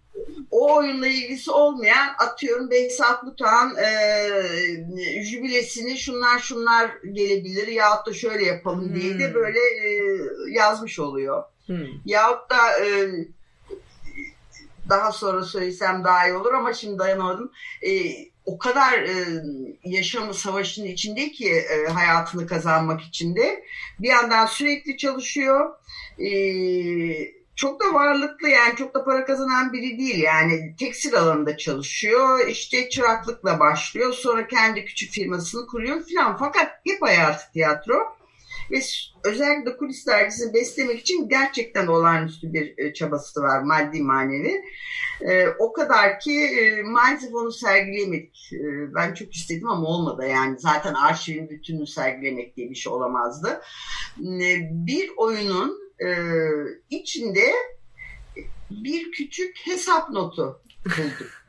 o 0.52 0.76
oyunla 0.76 1.08
ilgisi 1.08 1.52
olmayan 1.52 2.16
atıyorum 2.20 2.72
Behzat 2.72 3.26
Butağ'ın 3.26 3.76
e, 3.76 5.24
jübilesini 5.24 5.98
şunlar 5.98 6.40
şunlar 6.40 6.92
gelebilir 7.12 7.68
yahut 7.68 8.08
da 8.08 8.14
şöyle 8.14 8.46
yapalım 8.46 8.88
hmm. 8.88 8.96
diye 8.96 9.20
de 9.20 9.28
hmm. 9.28 9.34
böyle 9.34 9.60
e, 9.60 10.18
yazmış 10.50 11.00
oluyor. 11.00 11.44
Hmm. 11.66 11.88
Yahut 12.06 12.50
da 12.50 12.86
e, 12.86 13.10
daha 14.90 15.12
sonra 15.12 15.44
söylesem 15.44 16.04
daha 16.04 16.28
iyi 16.28 16.34
olur 16.34 16.54
ama 16.54 16.74
şimdi 16.74 17.00
dayanamadım. 17.00 17.52
E, 17.88 17.92
o 18.46 18.58
kadar 18.58 18.94
e, 18.94 19.44
yaşamı 19.84 20.34
savaşın 20.34 20.86
içinde 20.86 21.32
ki 21.32 21.50
e, 21.50 21.92
hayatını 21.92 22.48
kazanmak 22.48 23.02
içinde. 23.02 23.64
Bir 24.00 24.10
yandan 24.10 24.46
sürekli 24.46 24.98
çalışıyor. 24.98 25.70
E, 26.20 26.32
çok 27.62 27.82
da 27.82 27.94
varlıklı 27.94 28.50
yani 28.50 28.76
çok 28.76 28.94
da 28.94 29.04
para 29.04 29.26
kazanan 29.26 29.74
biri 29.74 30.00
değil 30.00 30.20
yani 30.20 30.76
tekstil 30.80 31.16
alanında 31.16 31.58
çalışıyor 31.58 32.48
işte 32.48 32.90
çıraklıkla 32.90 33.60
başlıyor 33.60 34.14
sonra 34.14 34.48
kendi 34.48 34.86
küçük 34.86 35.12
firmasını 35.12 35.68
kuruyor 35.68 36.04
filan 36.04 36.38
fakat 36.38 36.68
hep 36.88 37.02
hayatı 37.02 37.52
tiyatro 37.54 37.98
ve 38.72 38.80
özellikle 39.24 39.78
kulis 39.78 40.08
dergisini 40.08 40.54
beslemek 40.54 41.00
için 41.00 41.30
gerçekten 41.30 41.88
olağanüstü 41.88 42.54
bir 42.54 42.74
e, 42.78 42.94
çabası 42.94 43.42
var 43.42 43.62
maddi 43.62 44.02
manevi. 44.02 44.62
E, 45.22 45.48
o 45.60 45.74
kadar 45.74 46.20
ki 46.20 46.40
e, 46.42 46.84
maalesef 46.84 47.34
onu 47.34 47.52
sergileyemedik. 47.52 48.50
E, 48.54 48.94
ben 48.96 49.14
çok 49.14 49.36
istedim 49.36 49.70
ama 49.70 49.88
olmadı 49.88 50.28
yani. 50.30 50.60
Zaten 50.60 50.94
arşivin 50.94 51.50
bütününü 51.50 51.88
sergilemek 51.88 52.58
diye 52.58 52.70
bir 52.70 52.76
şey 52.76 52.94
olamazdı. 52.94 53.62
E, 54.20 54.50
bir 54.72 55.12
oyunun 55.18 55.82
e, 56.02 56.08
içinde 57.02 57.54
bir 58.70 59.12
küçük 59.12 59.58
hesap 59.66 60.10
notu 60.10 60.62
bulduk. 60.86 61.42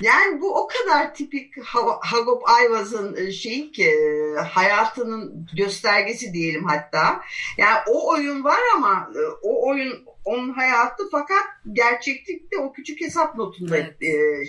Yani 0.00 0.40
bu 0.40 0.54
o 0.54 0.66
kadar 0.66 1.14
tipik 1.14 1.64
Hagop 2.00 2.48
Ayvaz'ın 2.48 3.16
e, 3.16 3.32
şeyi 3.32 3.72
ki 3.72 3.90
e, 3.90 4.40
hayatının 4.40 5.46
göstergesi 5.56 6.32
diyelim 6.32 6.64
hatta. 6.64 7.20
Yani 7.58 7.78
o 7.88 8.10
oyun 8.10 8.44
var 8.44 8.60
ama 8.76 9.10
e, 9.14 9.20
o 9.42 9.68
oyun 9.68 10.04
onun 10.24 10.52
hayatı 10.52 11.10
fakat 11.10 11.44
gerçeklikte 11.72 12.58
o 12.58 12.72
küçük 12.72 13.00
hesap 13.00 13.36
notunda 13.36 13.76
evet. 13.76 14.00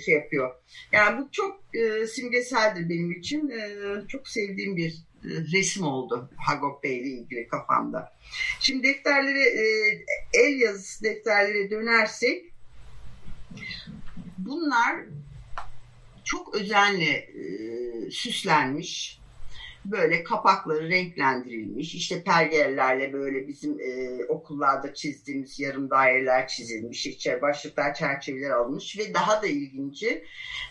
şey 0.06 0.14
yapıyor. 0.14 0.56
Yani 0.92 1.22
bu 1.22 1.32
çok 1.32 1.62
simgeseldir 2.10 2.90
benim 2.90 3.12
için. 3.12 3.54
Çok 4.08 4.28
sevdiğim 4.28 4.76
bir 4.76 4.96
resim 5.54 5.84
oldu 5.84 6.30
Hagop 6.38 6.84
Bey 6.84 7.00
ile 7.00 7.08
ilgili 7.08 7.48
kafamda. 7.48 8.14
Şimdi 8.60 8.84
defterlere, 8.84 9.44
el 10.34 10.60
yazısı 10.60 11.04
defterlere 11.04 11.70
dönersek 11.70 12.54
bunlar 14.38 14.96
çok 16.24 16.56
özenle 16.56 17.12
e, 17.12 18.12
süslenmiş. 18.12 19.20
Böyle 19.92 20.24
kapakları 20.24 20.90
renklendirilmiş. 20.90 21.96
İşte 21.96 22.24
pergellerle 22.24 23.14
böyle 23.14 23.48
bizim 23.48 23.80
e, 23.80 24.26
okullarda 24.28 24.94
çizdiğimiz 24.94 25.60
yarım 25.60 25.90
daireler 25.90 26.48
çizilmiş. 26.48 27.06
İçeri 27.06 27.42
başlıklar, 27.42 27.94
çerçeveler 27.94 28.50
alınmış 28.50 28.98
ve 28.98 29.14
daha 29.14 29.42
da 29.42 29.48
ilginci 29.48 30.24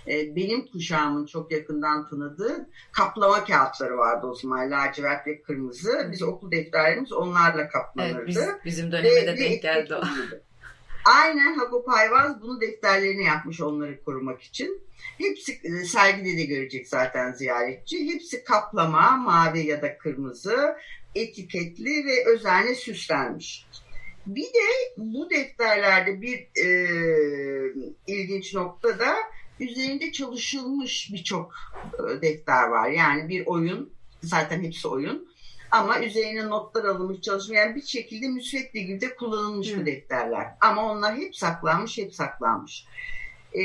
e, 0.09 0.37
benim 0.37 0.67
kuşağımın 0.67 1.25
çok 1.25 1.53
yakından 1.53 2.09
tanıdığı 2.09 2.69
kaplama 2.93 3.45
kağıtları 3.45 3.97
vardı 3.97 4.27
o 4.27 4.35
zaman. 4.35 4.71
Lacivert 4.71 5.27
ve 5.27 5.43
kırmızı. 5.43 6.09
Biz 6.11 6.23
okul 6.23 6.51
defterlerimiz 6.51 7.13
onlarla 7.13 7.69
kaplanırdı. 7.69 8.19
Evet, 8.19 8.27
biz, 8.27 8.47
bizim 8.65 8.93
dönemde 8.93 9.27
de 9.27 9.37
denk 9.37 9.63
geldi 9.63 9.95
o. 9.95 10.01
Aynen 11.07 11.55
Hagop 11.55 11.89
Ayvaz 11.89 12.43
bunu 12.43 12.61
defterlerine 12.61 13.23
yapmış 13.23 13.61
onları 13.61 14.05
korumak 14.05 14.43
için. 14.43 14.81
Hepsi 15.19 15.61
e, 15.65 15.85
sergide 15.85 16.39
de 16.39 16.45
görecek 16.45 16.89
zaten 16.89 17.33
ziyaretçi. 17.33 18.13
Hepsi 18.13 18.45
kaplama, 18.45 19.11
mavi 19.11 19.67
ya 19.67 19.83
da 19.83 19.99
kırmızı, 19.99 20.77
etiketli 21.15 22.07
ve 22.07 22.25
özenle 22.27 22.75
süslenmiş. 22.75 23.67
Bir 24.27 24.43
de 24.43 24.95
bu 24.97 25.31
defterlerde 25.31 26.21
bir 26.23 26.39
e, 26.65 26.69
ilginç 28.07 28.55
nokta 28.55 28.99
da 28.99 29.17
üzerinde 29.61 30.13
çalışılmış 30.13 31.11
birçok 31.13 31.55
e, 31.95 32.23
defter 32.23 32.69
var. 32.69 32.91
Yani 32.91 33.29
bir 33.29 33.47
oyun, 33.47 33.93
zaten 34.23 34.63
hepsi 34.63 34.89
oyun 34.89 35.29
ama 35.71 36.01
üzerine 36.01 36.47
notlar 36.47 36.85
alınmış 36.85 37.21
çalışmayan 37.21 37.75
bir 37.75 37.83
şekilde 37.83 38.29
müsvedde 38.29 38.81
gibi 38.81 39.01
de 39.01 39.17
kullanılmış 39.17 39.73
Hı. 39.73 39.81
bu 39.81 39.87
defterler. 39.87 40.47
Ama 40.61 40.93
onlar 40.93 41.17
hep 41.17 41.37
saklanmış, 41.37 41.99
hep 41.99 42.15
saklanmış. 42.15 42.87
Ee, 43.55 43.61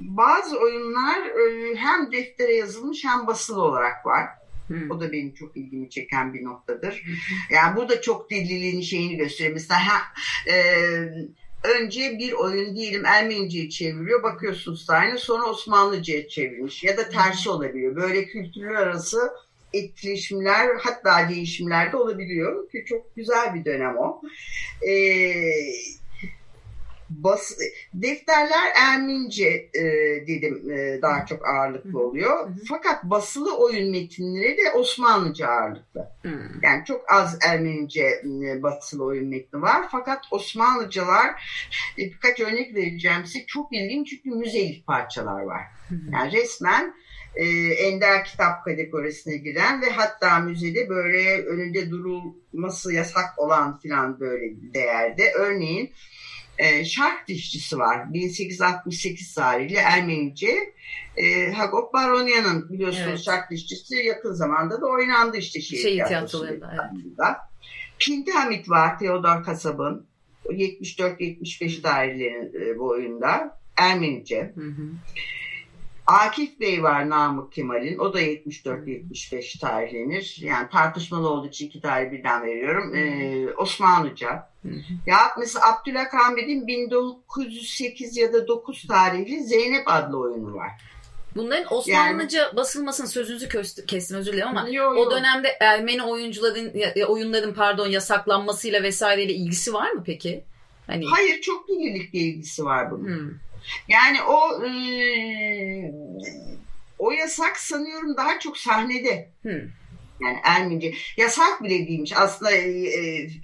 bazı 0.00 0.58
oyunlar 0.58 1.26
e, 1.26 1.74
hem 1.76 2.12
deftere 2.12 2.54
yazılmış 2.54 3.04
hem 3.04 3.26
basılı 3.26 3.62
olarak 3.62 4.06
var. 4.06 4.26
Hı. 4.68 4.74
O 4.90 5.00
da 5.00 5.12
benim 5.12 5.34
çok 5.34 5.56
ilgimi 5.56 5.90
çeken 5.90 6.34
bir 6.34 6.44
noktadır. 6.44 6.92
Hı. 7.06 7.54
Yani 7.54 7.76
bu 7.76 7.88
da 7.88 8.00
çok 8.00 8.30
dililiğin 8.30 8.80
şeyini 8.80 9.16
gösteriyor. 9.16 9.54
Mesela 9.54 9.80
ha, 9.88 10.00
e, 10.52 10.54
önce 11.64 12.18
bir 12.18 12.32
oyun 12.32 12.76
diyelim 12.76 13.04
Ermenice'ye 13.04 13.70
çeviriyor. 13.70 14.22
Bakıyorsunuz 14.22 14.90
aynı 14.90 15.18
sonra 15.18 15.44
Osmanlıca'ya 15.44 16.28
çevirmiş. 16.28 16.84
Ya 16.84 16.96
da 16.96 17.08
tersi 17.08 17.50
olabiliyor. 17.50 17.96
Böyle 17.96 18.26
kültürler 18.26 18.74
arası 18.74 19.32
etkileşimler 19.72 20.68
hatta 20.78 21.28
değişimler 21.28 21.92
de 21.92 21.96
olabiliyor 21.96 22.70
ki 22.70 22.84
çok 22.86 23.16
güzel 23.16 23.54
bir 23.54 23.64
dönem 23.64 23.96
o. 23.96 24.20
Ee, 24.88 25.42
bas, 27.10 27.52
defterler 27.94 28.72
Ermince 28.74 29.68
e, 29.74 29.82
dedim 30.26 30.70
e, 30.70 31.02
daha 31.02 31.26
çok 31.26 31.48
ağırlıklı 31.48 32.00
oluyor. 32.00 32.48
Fakat 32.68 33.04
basılı 33.04 33.56
oyun 33.56 33.90
metinleri 33.90 34.56
de 34.56 34.70
Osmanlıca 34.74 35.48
ağırlıklı. 35.48 36.10
Yani 36.62 36.84
çok 36.84 37.12
az 37.12 37.38
Ermenice 37.42 38.22
e, 38.44 38.62
basılı 38.62 39.04
oyun 39.04 39.28
metni 39.28 39.62
var. 39.62 39.86
Fakat 39.90 40.18
Osmanlıcalar 40.30 41.28
e, 41.98 42.02
birkaç 42.02 42.40
örnek 42.40 42.74
vereceğim 42.74 43.26
size 43.26 43.46
çok 43.46 43.72
ilginç 43.72 44.08
çünkü 44.08 44.30
müzelik 44.30 44.86
parçalar 44.86 45.40
var. 45.42 45.62
Yani 46.12 46.32
resmen 46.32 46.94
e, 47.38 47.46
ender 47.74 48.24
kitap 48.24 48.64
kategorisine 48.64 49.36
giren 49.36 49.82
ve 49.82 49.90
hatta 49.90 50.38
müzede 50.38 50.88
böyle 50.88 51.42
önünde 51.42 51.90
durulması 51.90 52.92
yasak 52.92 53.38
olan 53.38 53.78
filan 53.78 54.20
böyle 54.20 54.74
değerde. 54.74 55.32
Örneğin 55.32 55.92
e, 56.58 56.84
şark 56.84 57.28
dişçisi 57.28 57.78
var. 57.78 58.12
1868 58.12 59.34
tarihli 59.34 59.74
Ermenice. 59.74 60.72
E, 61.16 61.52
Hagop 61.52 61.94
Baronya'nın 61.94 62.68
biliyorsunuz 62.68 63.08
evet. 63.08 63.20
şark 63.20 63.50
dişçisi 63.50 63.94
yakın 63.96 64.32
zamanda 64.32 64.80
da 64.80 64.86
oynandı 64.86 65.36
işte 65.36 65.60
şehir, 65.60 65.82
şehir 65.82 66.04
tiyatrolarında. 66.04 66.88
Evet. 67.26 67.36
Pinti 67.98 68.32
Hamit 68.32 68.70
var 68.70 68.98
Theodor 68.98 69.42
Kasab'ın 69.44 70.06
74-75 70.44 71.82
tarihleri 71.82 72.70
e, 72.70 72.78
bu 72.78 72.88
oyunda. 72.88 73.58
Ermenice. 73.76 74.52
Hı 74.54 74.60
hı. 74.60 74.90
Akif 76.08 76.60
Bey 76.60 76.82
var 76.82 77.10
Namık 77.10 77.52
Kemal'in. 77.52 77.98
O 77.98 78.14
da 78.14 78.20
74-75 78.22 79.60
tarihlenir. 79.60 80.36
Yani 80.40 80.68
tartışmalı 80.70 81.28
olduğu 81.28 81.48
için 81.48 81.66
iki 81.66 81.80
tarih 81.80 82.12
birden 82.12 82.42
veriyorum. 82.42 82.94
Ee, 82.94 83.54
Osmanlıca. 83.56 84.48
Ya 85.06 85.18
mesela 85.38 85.64
Abdülhak 85.72 86.14
Ahmet'in 86.14 86.66
1908 86.66 88.16
ya 88.16 88.32
da 88.32 88.48
9 88.48 88.86
tarihli 88.86 89.44
Zeynep 89.44 89.82
adlı 89.86 90.18
oyunu 90.18 90.54
var. 90.54 90.70
Bunların 91.36 91.74
Osmanlıca 91.74 92.42
yani, 92.42 92.56
basılmasının 92.56 93.08
sözünüzü 93.08 93.48
kestim 93.86 94.16
özür 94.16 94.32
dilerim 94.32 94.48
ama 94.48 94.68
yo, 94.68 94.94
yo. 94.94 95.00
o 95.00 95.10
dönemde 95.10 95.48
Ermeni 95.60 96.02
oyuncuların 96.02 96.72
oyunların 97.06 97.54
pardon 97.54 97.86
yasaklanmasıyla 97.86 98.82
vesaireyle 98.82 99.32
ilgisi 99.32 99.74
var 99.74 99.90
mı 99.90 100.02
peki? 100.06 100.44
Hani... 100.86 101.06
Hayır 101.06 101.40
çok 101.40 101.68
dililikle 101.68 102.18
ilgisi 102.18 102.64
var 102.64 102.90
bunun. 102.90 103.04
Hmm. 103.04 103.30
Yani 103.88 104.22
o 104.22 104.64
e, 104.66 104.72
o 106.98 107.10
yasak 107.10 107.56
sanıyorum 107.56 108.16
daha 108.16 108.38
çok 108.38 108.58
sahnede. 108.58 109.28
Hmm. 109.42 109.60
Yani 110.20 110.38
Ermenice 110.42 110.94
yasak 111.16 111.62
bile 111.62 111.88
değilmiş. 111.88 112.12
Aslında 112.16 112.52
e, 112.52 112.82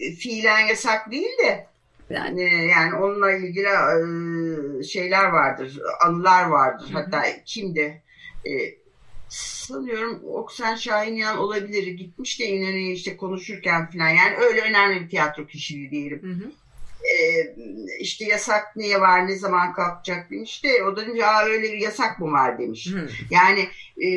e, 0.00 0.14
fiilen 0.14 0.66
yasak 0.66 1.10
değil 1.10 1.38
de 1.44 1.66
yani 2.10 2.68
yani 2.68 2.94
onunla 2.94 3.32
ilgili 3.32 3.66
e, 3.66 4.82
şeyler 4.82 5.24
vardır, 5.24 5.78
anılar 6.06 6.44
vardır. 6.44 6.86
Hı 6.88 6.90
hı. 6.90 6.92
Hatta 6.98 7.22
kimdi? 7.44 8.02
E, 8.46 8.50
sanıyorum 9.28 10.20
Oksen 10.24 10.74
Şahinyan 10.74 11.38
olabilir. 11.38 11.86
Gitmiş 11.86 12.40
de 12.40 12.44
yine 12.44 12.92
işte 12.92 13.16
konuşurken 13.16 13.90
falan. 13.90 14.08
Yani 14.08 14.36
öyle 14.36 14.60
önemli 14.60 15.00
bir 15.00 15.08
tiyatro 15.08 15.46
kişiliği 15.46 15.90
diyelim. 15.90 16.22
Hı 16.22 16.44
hı 16.44 16.50
e, 17.04 17.16
işte 18.00 18.24
yasak 18.24 18.76
niye 18.76 19.00
var 19.00 19.28
ne 19.28 19.36
zaman 19.36 19.72
kalkacak 19.72 20.30
demiş 20.30 20.64
de 20.64 20.84
o 20.84 20.96
da 20.96 21.06
demiş 21.06 21.22
Aa, 21.22 21.44
öyle 21.44 21.72
bir 21.72 21.78
yasak 21.78 22.20
mı 22.20 22.32
var 22.32 22.58
demiş. 22.58 22.86
Hmm. 22.92 23.08
Yani 23.30 23.68
e, 24.02 24.08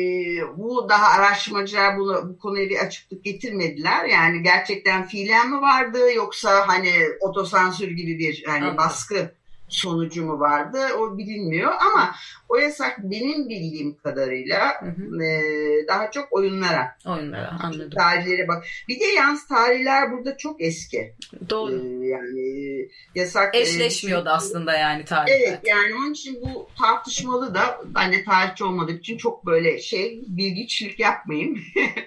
bu 0.56 0.88
daha 0.88 1.06
araştırmacılar 1.06 1.98
bunu, 1.98 2.28
bu 2.28 2.38
konuya 2.38 2.68
bir 2.68 2.78
açıklık 2.78 3.24
getirmediler. 3.24 4.04
Yani 4.04 4.42
gerçekten 4.42 5.06
fiilen 5.06 5.50
mi 5.50 5.60
vardı 5.60 6.12
yoksa 6.14 6.68
hani 6.68 6.92
otosansür 7.20 7.90
gibi 7.90 8.18
bir 8.18 8.44
hani 8.46 8.76
baskı 8.76 9.37
sonucu 9.68 10.24
mu 10.24 10.40
vardı 10.40 10.78
o 10.98 11.18
bilinmiyor 11.18 11.72
ama 11.80 12.14
o 12.48 12.56
yasak 12.56 12.98
benim 12.98 13.48
bildiğim 13.48 13.96
kadarıyla 13.96 14.82
hı 14.82 14.86
hı. 14.86 15.24
E, 15.24 15.86
daha 15.88 16.10
çok 16.10 16.32
oyunlara. 16.32 16.96
Oyunlara 17.06 17.58
anladım. 17.62 17.90
Tarihlere 17.90 18.48
bak. 18.48 18.64
Bir 18.88 19.00
de 19.00 19.04
yalnız 19.04 19.46
tarihler 19.46 20.12
burada 20.12 20.36
çok 20.36 20.62
eski. 20.62 21.14
Doğru. 21.50 22.02
E, 22.02 22.06
yani 22.06 22.88
yasak. 23.14 23.54
Eşleşmiyordu 23.54 24.28
e, 24.28 24.32
aslında 24.32 24.72
yani 24.72 25.04
tarihler. 25.04 25.40
Evet 25.40 25.60
yani 25.64 25.94
onun 25.94 26.12
için 26.12 26.42
bu 26.42 26.68
tartışmalı 26.78 27.54
da 27.54 27.80
ben 27.84 28.12
de 28.12 28.24
tarihçi 28.24 28.64
olmadığım 28.64 28.96
için 28.96 29.16
çok 29.16 29.46
böyle 29.46 29.80
şey 29.80 30.22
bilgiçlik 30.28 31.00
yapmayayım. 31.00 31.58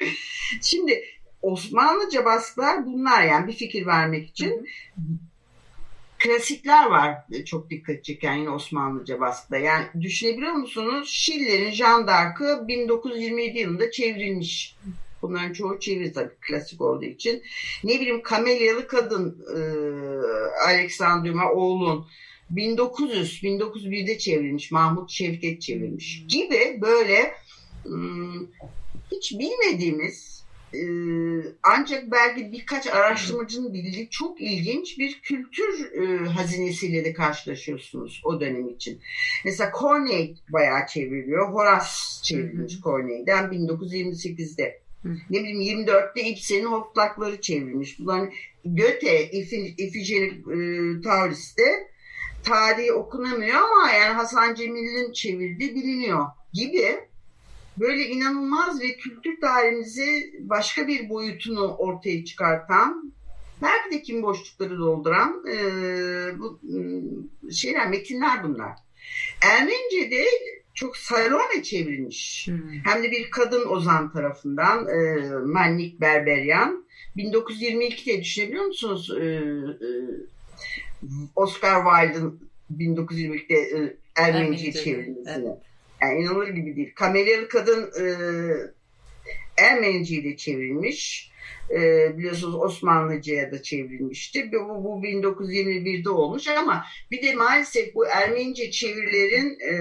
Şimdi 0.62 1.04
Osmanlıca 1.42 2.26
baskılar 2.26 2.86
bunlar 2.86 3.24
yani 3.24 3.48
bir 3.48 3.54
fikir 3.54 3.86
vermek 3.86 4.30
için. 4.30 4.50
Hı 4.50 5.02
hı 5.02 5.31
klasikler 6.24 6.86
var 6.86 7.18
çok 7.46 7.70
dikkat 7.70 8.04
çeken 8.04 8.36
yine 8.36 8.50
Osmanlıca 8.50 9.20
baskıda. 9.20 9.58
Yani 9.58 9.86
düşünebiliyor 10.02 10.54
musunuz? 10.54 11.10
Schiller'in 11.10 11.72
Jean 11.72 12.08
d'Arc'ı 12.08 12.68
1927 12.68 13.60
yılında 13.60 13.92
çevrilmiş. 13.92 14.78
Bunların 15.22 15.54
çoğu 15.54 15.80
çeviri 15.80 16.14
tabii 16.14 16.34
klasik 16.42 16.82
olduğu 16.82 17.06
için. 17.06 17.44
Ne 17.84 17.94
bileyim 18.00 18.22
Kamelyalı 18.22 18.88
Kadın 18.88 19.46
e, 19.56 19.60
Alexander 20.68 21.34
oğlun 21.34 22.08
1900 22.50 23.44
1901'de 23.44 24.18
çevrilmiş. 24.18 24.72
Mahmut 24.72 25.12
Şevket 25.12 25.62
çevirmiş 25.62 26.26
gibi 26.28 26.80
böyle 26.82 27.34
ıı, 27.86 28.48
hiç 29.12 29.32
bilmediğimiz 29.40 30.31
ancak 31.64 32.12
belki 32.12 32.52
birkaç 32.52 32.88
araştırmacının 32.88 33.74
bildiği 33.74 34.10
çok 34.10 34.42
ilginç 34.42 35.00
bir 35.00 35.22
kültür 35.22 35.92
e, 35.94 36.26
hazinesiyle 36.26 37.06
de 37.06 37.14
karşılaşıyorsunuz 37.14 38.22
o 38.26 38.42
dönem 38.42 38.70
için. 38.70 39.02
Mesela 39.46 39.72
Corneille 39.80 40.36
bayağı 40.50 40.88
çevriliyor. 40.88 41.54
Horace 41.54 41.86
çevrilmiş 42.24 42.82
Corneille'den 42.82 43.46
1928'de. 43.46 44.82
Ne 45.30 45.40
bileyim 45.40 45.86
24'te 45.86 46.24
Ibsen'in 46.24 46.66
hortlakları 46.66 47.42
çevrilmiş. 47.42 48.00
Bunların 48.00 48.32
Goethe, 48.66 49.32
Ifigeni 49.78 50.26
e, 50.28 51.02
Tauris'te 51.02 51.92
tarihi 52.44 52.94
okunamıyor 52.94 53.56
ama 53.56 53.92
yani 53.92 54.14
Hasan 54.14 54.56
Cemil'in 54.56 55.14
çevirdiği 55.14 55.76
biliniyor 55.76 56.26
gibi 56.54 57.11
böyle 57.80 58.06
inanılmaz 58.06 58.82
ve 58.82 58.98
kültür 58.98 59.42
tarihimizi 59.42 60.34
başka 60.40 60.88
bir 60.88 61.10
boyutunu 61.10 61.76
ortaya 61.76 62.26
çıkartan 62.26 63.14
belki 63.62 63.96
de 63.96 64.02
kim 64.02 64.24
boşlukları 64.24 64.80
dolduran 64.80 65.46
e, 65.48 65.56
bu 66.40 66.60
şeyler, 67.52 67.90
metinler 67.90 68.44
bunlar. 68.44 68.72
Ermenice'de 69.42 70.26
çok 70.74 70.98
Salome 70.98 71.64
çevrilmiş. 71.64 72.48
Hmm. 72.48 72.72
Hem 72.86 73.04
de 73.04 73.12
bir 73.12 73.32
kadın 73.32 73.68
ozan 73.70 74.12
tarafından 74.14 74.88
e, 74.88 75.30
Mannik 75.46 76.02
Berberyan. 76.02 76.86
1922'de 77.18 78.22
düşünebiliyor 78.22 78.66
musunuz? 78.66 79.12
E, 79.22 79.26
e, 79.26 79.90
Oscar 81.36 81.84
Wilde'ın 81.86 82.40
1922'de 82.78 83.56
e, 83.56 83.98
Ermenice 84.16 84.72
çevrilmesini. 84.72 85.48
Evet. 85.48 85.71
Yani 86.02 86.22
inanılır 86.22 86.48
gibi 86.48 86.76
değil. 86.76 86.92
Kamelyalı 86.96 87.48
kadın 87.48 87.92
e, 88.02 88.06
Ermenici'yle 89.58 90.38
çevrilmiş. 90.38 91.32
E, 91.70 92.12
biliyorsunuz 92.18 92.56
Osmanlıca'ya 92.56 93.52
da 93.52 93.62
çevrilmişti. 93.62 94.52
Bu, 94.52 94.84
bu 94.84 95.06
1921'de 95.06 96.10
olmuş 96.10 96.48
ama 96.48 96.86
bir 97.12 97.22
de 97.22 97.36
maalesef 97.36 97.96
bu 97.96 98.08
Ermenice 98.08 98.72
çevirilerin 98.72 99.60
e, 99.60 99.76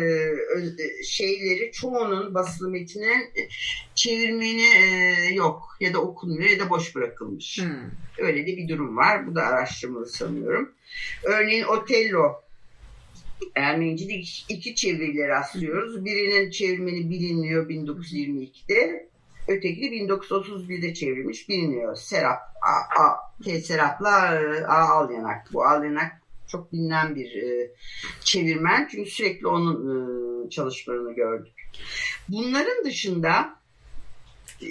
şeyleri 1.04 1.72
çoğunun 1.72 2.34
basılı 2.34 2.70
metinin 2.70 3.30
çevirmeni 3.94 4.66
e, 4.76 5.34
yok 5.34 5.76
ya 5.80 5.94
da 5.94 6.02
okunmuyor 6.02 6.50
ya 6.50 6.60
da 6.60 6.70
boş 6.70 6.94
bırakılmış. 6.94 7.58
Hmm. 7.58 7.90
Öyle 8.18 8.46
de 8.46 8.56
bir 8.56 8.68
durum 8.68 8.96
var. 8.96 9.26
Bu 9.26 9.34
da 9.34 9.42
araştırmalı 9.42 10.06
sanıyorum. 10.06 10.72
Örneğin 11.24 11.64
Otello 11.64 12.42
Ermenice'de 13.54 14.14
iki 14.48 14.74
çeviriyle 14.74 15.28
rastlıyoruz. 15.28 16.04
Birinin 16.04 16.50
çevirmeni 16.50 17.10
bilinmiyor 17.10 17.68
1922'de. 17.68 19.10
Öteki 19.48 19.82
de 19.82 19.86
1931'de 19.86 20.94
çevrilmiş 20.94 21.48
biliniyor. 21.48 21.96
Serap, 21.96 22.38
A, 22.62 23.02
A, 23.02 23.16
T 23.44 23.60
Serap'la 23.60 24.42
e, 24.42 24.64
A 24.64 24.88
Alyanak. 24.88 25.52
Bu 25.52 25.64
Alyanak 25.64 26.12
çok 26.46 26.72
bilinen 26.72 27.14
bir 27.14 27.42
e, 27.42 27.70
çevirmen. 28.24 28.88
Çünkü 28.90 29.10
sürekli 29.10 29.46
onun 29.46 30.46
e, 30.46 30.50
çalışmalarını 30.50 31.14
gördük. 31.14 31.52
Bunların 32.28 32.84
dışında 32.84 33.54
e, 34.62 34.68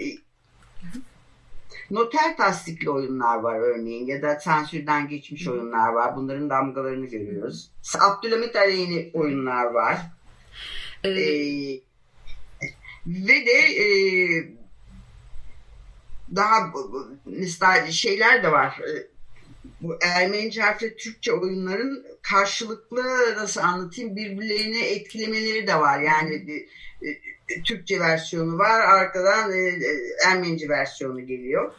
Noter 1.92 2.38
tasdikli 2.38 2.90
oyunlar 2.90 3.38
var 3.38 3.60
örneğin 3.60 4.06
ya 4.06 4.22
da 4.22 4.40
sansürden 4.40 5.08
geçmiş 5.08 5.48
oyunlar 5.48 5.90
var. 5.90 6.16
Bunların 6.16 6.50
damgalarını 6.50 7.06
görüyoruz. 7.06 7.72
Abdülhamit 8.00 8.56
aleyhine 8.56 9.10
oyunlar 9.14 9.66
var. 9.66 9.98
Ee, 11.04 11.10
ee, 11.10 11.82
ve 13.06 13.46
de 13.46 13.84
e, 13.84 13.88
daha 16.36 16.74
mesela 17.26 17.92
şeyler 17.92 18.44
de 18.44 18.52
var. 18.52 18.80
Ee, 18.80 19.08
bu 19.82 19.98
Ermenice 20.02 20.62
harfle 20.62 20.96
Türkçe 20.96 21.34
oyunların 21.34 22.06
karşılıklı 22.22 23.04
nasıl 23.38 23.62
anlatayım 23.62 24.16
birbirlerini 24.16 24.82
etkilemeleri 24.82 25.68
de 25.68 25.76
var. 25.76 26.00
Yani 26.00 26.36
e, 27.02 27.08
Türkçe 27.66 28.00
versiyonu 28.00 28.58
var. 28.58 28.80
Arkadan 28.80 29.54
e, 29.54 29.58
e, 29.58 30.00
Ermenice 30.28 30.70
versiyonu 30.70 31.28
geliyor. 31.28 31.74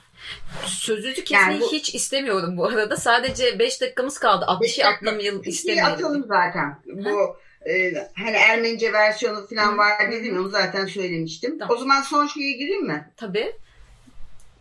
Sözünüzü 0.67 1.25
kesmeyi 1.25 1.51
yani 1.51 1.61
bu, 1.61 1.73
hiç 1.73 1.95
istemiyorum 1.95 2.57
bu 2.57 2.67
arada. 2.67 2.97
Sadece 2.97 3.59
5 3.59 3.81
dakikamız 3.81 4.19
kaldı. 4.19 4.45
60'ı 4.49 4.87
atlamayalım 4.87 5.43
istemiyorum. 5.45 5.93
atalım 5.93 6.25
zaten. 6.29 6.79
Bu 6.87 7.37
e, 7.71 7.93
hani 8.17 8.37
Ermenice 8.37 8.93
versiyonu 8.93 9.47
falan 9.49 9.79
var 9.79 10.13
dedim 10.13 10.39
onu 10.39 10.49
zaten 10.49 10.87
söylemiştim. 10.87 11.59
Tamam. 11.59 11.77
O 11.77 11.81
zaman 11.81 12.03
son 12.03 12.27
şeye 12.27 12.53
gireyim 12.53 12.87
mi? 12.87 13.13
Tabii. 13.17 13.53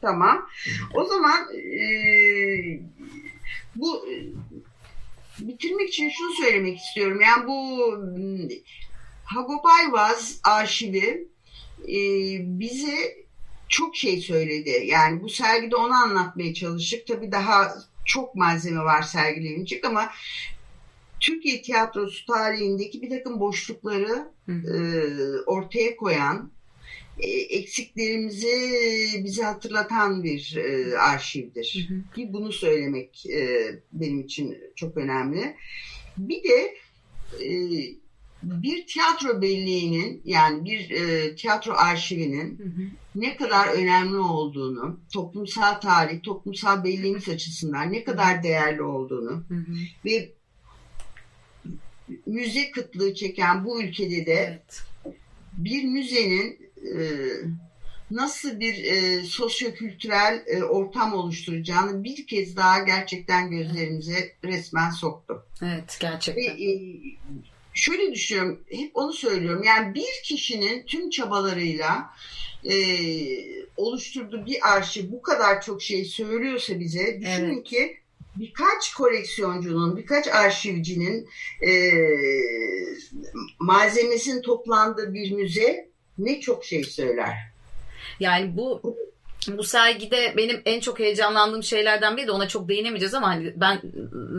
Tamam. 0.02 0.50
O 0.94 1.04
zaman 1.04 1.56
e, 1.56 1.84
bu 3.76 4.06
bitirmek 5.40 5.90
için 5.90 6.10
şunu 6.10 6.34
söylemek 6.34 6.78
istiyorum. 6.78 7.22
Yani 7.22 7.48
bu 7.48 7.80
Hagop 9.30 9.66
Vaz 9.92 10.40
arşivi 10.44 11.28
e, 11.84 11.98
bize 12.60 13.18
çok 13.68 13.96
şey 13.96 14.22
söyledi. 14.22 14.84
Yani 14.86 15.22
bu 15.22 15.30
sergide 15.30 15.76
onu 15.76 15.94
anlatmaya 15.94 16.54
çalıştık. 16.54 17.08
Tabii 17.08 17.32
daha 17.32 17.74
çok 18.06 18.36
malzeme 18.36 18.80
var 18.80 19.02
sergilenecek 19.02 19.86
ama 19.86 20.12
Türkiye 21.20 21.62
tiyatrosu 21.62 22.26
tarihindeki 22.26 23.02
bir 23.02 23.10
takım 23.10 23.40
boşlukları 23.40 24.32
e, 24.50 24.74
ortaya 25.46 25.96
koyan, 25.96 26.52
e, 27.20 27.30
eksiklerimizi 27.30 28.58
bize 29.24 29.44
hatırlatan 29.44 30.24
bir 30.24 30.56
e, 30.56 30.98
arşivdir. 30.98 31.88
Hı 31.90 31.94
hı. 31.94 32.16
Ki 32.16 32.34
bunu 32.34 32.52
söylemek 32.52 33.26
e, 33.26 33.72
benim 33.94 34.22
için 34.22 34.58
çok 34.76 34.98
önemli. 34.98 35.56
Bir 36.18 36.44
de 36.44 36.76
e, 37.44 37.50
bir 38.44 38.88
tiyatro 38.88 39.42
belleğinin 39.42 40.22
yani 40.26 40.66
bir 40.66 40.92
e, 40.92 41.36
tiyatro 41.36 41.74
arşivinin 41.74 42.60
hı 42.60 42.64
hı. 42.64 42.88
ne 43.16 43.36
kadar 43.36 43.68
önemli 43.68 44.18
olduğunu, 44.18 45.00
toplumsal 45.14 45.74
tarih, 45.74 46.24
toplumsal 46.24 46.84
belleğimiz 46.84 47.30
açısından 47.30 47.92
ne 47.92 48.04
kadar 48.04 48.44
değerli 48.44 48.82
olduğunu 48.82 49.32
hı 49.32 49.54
hı. 49.54 49.74
ve 50.06 50.32
müze 52.26 52.72
kıtlığı 52.72 53.14
çeken 53.14 53.66
bu 53.66 53.82
ülkede 53.82 54.26
de 54.26 54.34
evet. 54.34 54.84
bir 55.54 55.84
müzenin 55.84 56.60
e, 56.78 57.00
nasıl 58.12 58.60
bir 58.60 58.84
e, 58.84 59.24
sosyokültürel 59.24 60.44
e, 60.48 60.64
ortam 60.64 61.14
oluşturacağını 61.14 62.04
bir 62.04 62.28
kez 62.28 62.56
daha 62.56 62.80
gerçekten 62.80 63.50
gözlerimize 63.50 64.34
resmen 64.44 64.90
soktu. 64.90 65.46
Evet 65.62 65.98
gerçekten. 66.00 66.58
Ve, 66.58 66.64
e, 66.64 66.76
şöyle 67.80 68.14
düşünüyorum, 68.14 68.64
hep 68.72 68.92
onu 68.94 69.14
söylüyorum. 69.14 69.64
Yani 69.64 69.96
bir 69.96 70.24
kişinin 70.24 70.86
tüm 70.86 71.10
çabalarıyla 71.10 72.14
e, 72.64 72.76
oluşturduğu 73.78 74.46
bir 74.46 74.74
arşiv 74.74 75.12
bu 75.12 75.22
kadar 75.22 75.62
çok 75.62 75.82
şey 75.82 76.06
söylüyorsa 76.06 76.80
bize, 76.80 77.22
düşünün 77.22 77.56
evet. 77.56 77.64
ki 77.64 77.98
birkaç 78.36 78.94
koleksiyoncunun, 78.94 79.98
birkaç 79.98 80.28
arşivcinin 80.28 81.30
e, 81.62 81.92
malzemesinin 83.60 84.42
toplandığı 84.42 85.14
bir 85.14 85.32
müze 85.32 85.90
ne 86.18 86.42
çok 86.42 86.66
şey 86.66 86.84
söyler. 86.84 87.38
Yani 88.20 88.58
bu 88.58 88.98
bu 89.48 89.64
sergide 89.64 90.34
benim 90.38 90.62
en 90.66 90.80
çok 90.80 91.00
heyecanlandığım 91.00 91.64
şeylerden 91.64 92.18
biri 92.18 92.28
de 92.28 92.32
ona 92.32 92.48
çok 92.48 92.70
değinemeyeceğiz 92.70 93.14
ama 93.14 93.28
hani 93.28 93.54
ben 93.56 93.82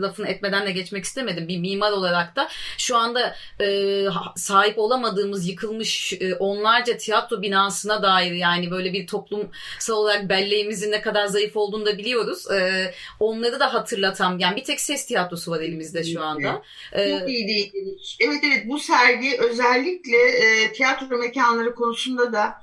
lafını 0.01 0.27
etmeden 0.27 0.65
de 0.65 0.71
geçmek 0.71 1.03
istemedim. 1.03 1.47
Bir 1.47 1.57
mimar 1.57 1.91
olarak 1.91 2.35
da 2.35 2.49
şu 2.77 2.97
anda 2.97 3.35
e, 3.61 4.05
sahip 4.35 4.79
olamadığımız 4.79 5.47
yıkılmış 5.47 6.13
e, 6.13 6.35
onlarca 6.35 6.97
tiyatro 6.97 7.41
binasına 7.41 8.03
dair 8.03 8.31
yani 8.31 8.71
böyle 8.71 8.93
bir 8.93 9.07
toplumsal 9.07 9.93
olarak 9.93 10.29
belleğimizin 10.29 10.91
ne 10.91 11.01
kadar 11.01 11.25
zayıf 11.25 11.57
olduğunu 11.57 11.85
da 11.85 11.97
biliyoruz. 11.97 12.51
E, 12.51 12.93
onları 13.19 13.59
da 13.59 13.73
hatırlatan 13.73 14.39
yani 14.39 14.55
bir 14.55 14.63
tek 14.63 14.81
ses 14.81 15.05
tiyatrosu 15.05 15.51
var 15.51 15.59
elimizde 15.59 16.03
şu 16.03 16.21
anda. 16.21 16.61
E, 16.93 17.19
çok 17.19 17.29
iyi 17.29 17.47
değil. 17.47 17.73
Evet 18.19 18.43
evet 18.43 18.63
bu 18.65 18.79
sergi 18.79 19.37
özellikle 19.39 20.17
e, 20.17 20.73
tiyatro 20.73 21.17
mekanları 21.17 21.75
konusunda 21.75 22.33
da 22.33 22.61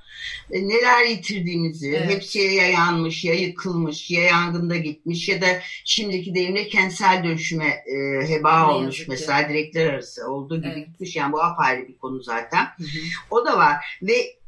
e, 0.50 0.68
neler 0.68 1.04
yitirdiğimizi, 1.04 1.88
evet. 1.88 2.10
hepsiye 2.10 2.27
yayanmış, 2.36 3.24
ya 3.24 3.34
yıkılmış, 3.34 4.10
ya 4.10 4.22
yangında 4.22 4.76
gitmiş 4.76 5.28
ya 5.28 5.40
da 5.40 5.46
şimdiki 5.84 6.34
deyimle 6.34 6.68
kentsel 6.68 7.24
dönüşüme 7.24 7.66
e, 7.66 8.28
heba 8.28 8.66
ne 8.66 8.72
olmuş 8.72 9.08
mesela 9.08 9.48
direkler 9.48 9.86
arası 9.86 10.28
olduğu 10.28 10.56
gibi 10.56 10.68
evet. 10.68 10.86
gitmiş. 10.86 11.16
Yani 11.16 11.32
bu 11.32 11.42
apayrı 11.42 11.88
bir 11.88 11.98
konu 11.98 12.22
zaten. 12.22 12.64
Hı 12.78 12.84
hı. 12.84 12.98
O 13.30 13.44
da 13.44 13.56
var 13.56 13.76
ve 14.02 14.38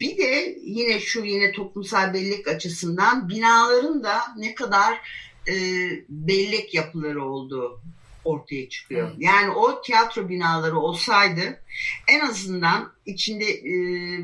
bir 0.00 0.18
de 0.18 0.56
yine 0.62 1.00
şu 1.00 1.24
yine 1.24 1.52
toplumsal 1.52 2.14
bellek 2.14 2.48
açısından 2.48 3.28
binaların 3.28 4.02
da 4.02 4.20
ne 4.36 4.54
kadar 4.54 4.98
e, 5.48 5.54
bellek 6.08 6.74
yapıları 6.74 7.24
olduğu 7.24 7.80
ortaya 8.24 8.68
çıkıyor. 8.68 9.08
Evet. 9.08 9.16
Yani 9.18 9.50
o 9.50 9.82
tiyatro 9.82 10.28
binaları 10.28 10.78
olsaydı 10.78 11.60
en 12.08 12.20
azından 12.20 12.92
içinde 13.06 13.44
e, 13.44 13.74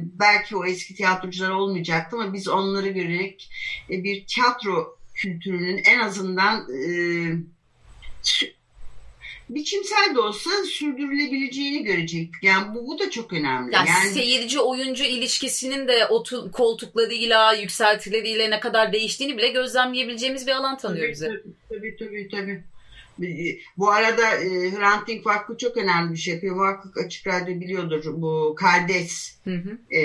belki 0.02 0.56
o 0.56 0.66
eski 0.66 0.94
tiyatrocular 0.94 1.50
olmayacaktı 1.50 2.16
ama 2.16 2.32
biz 2.32 2.48
onları 2.48 2.88
görerek 2.88 3.50
e, 3.90 4.04
bir 4.04 4.24
tiyatro 4.26 4.98
kültürünün 5.14 5.82
en 5.84 5.98
azından 5.98 6.66
e, 6.72 6.86
biçimsel 9.48 10.14
de 10.14 10.20
olsa 10.20 10.50
sürdürülebileceğini 10.64 11.84
görecektik. 11.84 12.42
Yani 12.42 12.74
bu, 12.74 12.86
bu 12.86 12.98
da 12.98 13.10
çok 13.10 13.32
önemli. 13.32 13.74
Yani, 13.74 13.88
yani 13.88 14.10
seyirci 14.10 14.60
oyuncu 14.60 15.04
ilişkisinin 15.04 15.88
de 15.88 16.06
o 16.06 16.24
koltuklarıyla, 16.52 17.52
yükseltileriyle 17.52 18.50
ne 18.50 18.60
kadar 18.60 18.92
değiştiğini 18.92 19.38
bile 19.38 19.48
gözlemleyebileceğimiz 19.48 20.46
bir 20.46 20.52
alan 20.52 20.78
tanıyor 20.78 21.04
tabii, 21.04 21.12
bize. 21.12 21.26
Tabii 21.68 21.96
tabii 21.96 21.96
tabii. 21.98 22.28
tabii. 22.28 22.64
Bu 23.76 23.90
arada 23.90 24.34
e, 24.34 24.72
Hrant 24.72 25.08
Dink 25.08 25.26
Vakfı 25.26 25.56
çok 25.56 25.76
önemli 25.76 26.12
bir 26.12 26.18
şey 26.18 26.34
yapıyor. 26.34 26.56
Muhakkak 26.56 26.96
Açık 26.96 27.26
Radyo 27.26 27.60
biliyordur. 27.60 28.02
Bu 28.06 28.54
Kardes 28.56 29.36
hı 29.44 29.54
hı. 29.54 29.94
E, 29.96 30.02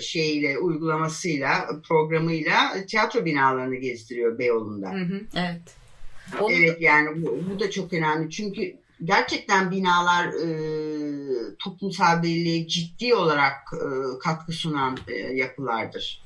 şeyle 0.00 0.58
uygulamasıyla 0.58 1.68
programıyla 1.88 2.86
tiyatro 2.86 3.24
binalarını 3.24 3.76
gezdiriyor 3.76 4.38
Beyoğlu'nda. 4.38 4.90
Hı 4.92 5.00
hı, 5.00 5.20
evet. 5.36 5.60
Onu... 6.40 6.52
Evet 6.52 6.80
yani 6.80 7.22
bu, 7.22 7.38
bu 7.50 7.60
da 7.60 7.70
çok 7.70 7.92
önemli. 7.92 8.30
Çünkü 8.30 8.74
gerçekten 9.04 9.70
binalar 9.70 10.26
e, 10.26 10.48
toplumsal 11.58 12.22
belleğe 12.22 12.68
ciddi 12.68 13.14
olarak 13.14 13.54
e, 13.72 14.18
katkı 14.18 14.52
sunan 14.52 14.98
e, 15.08 15.14
yapılardır. 15.14 16.22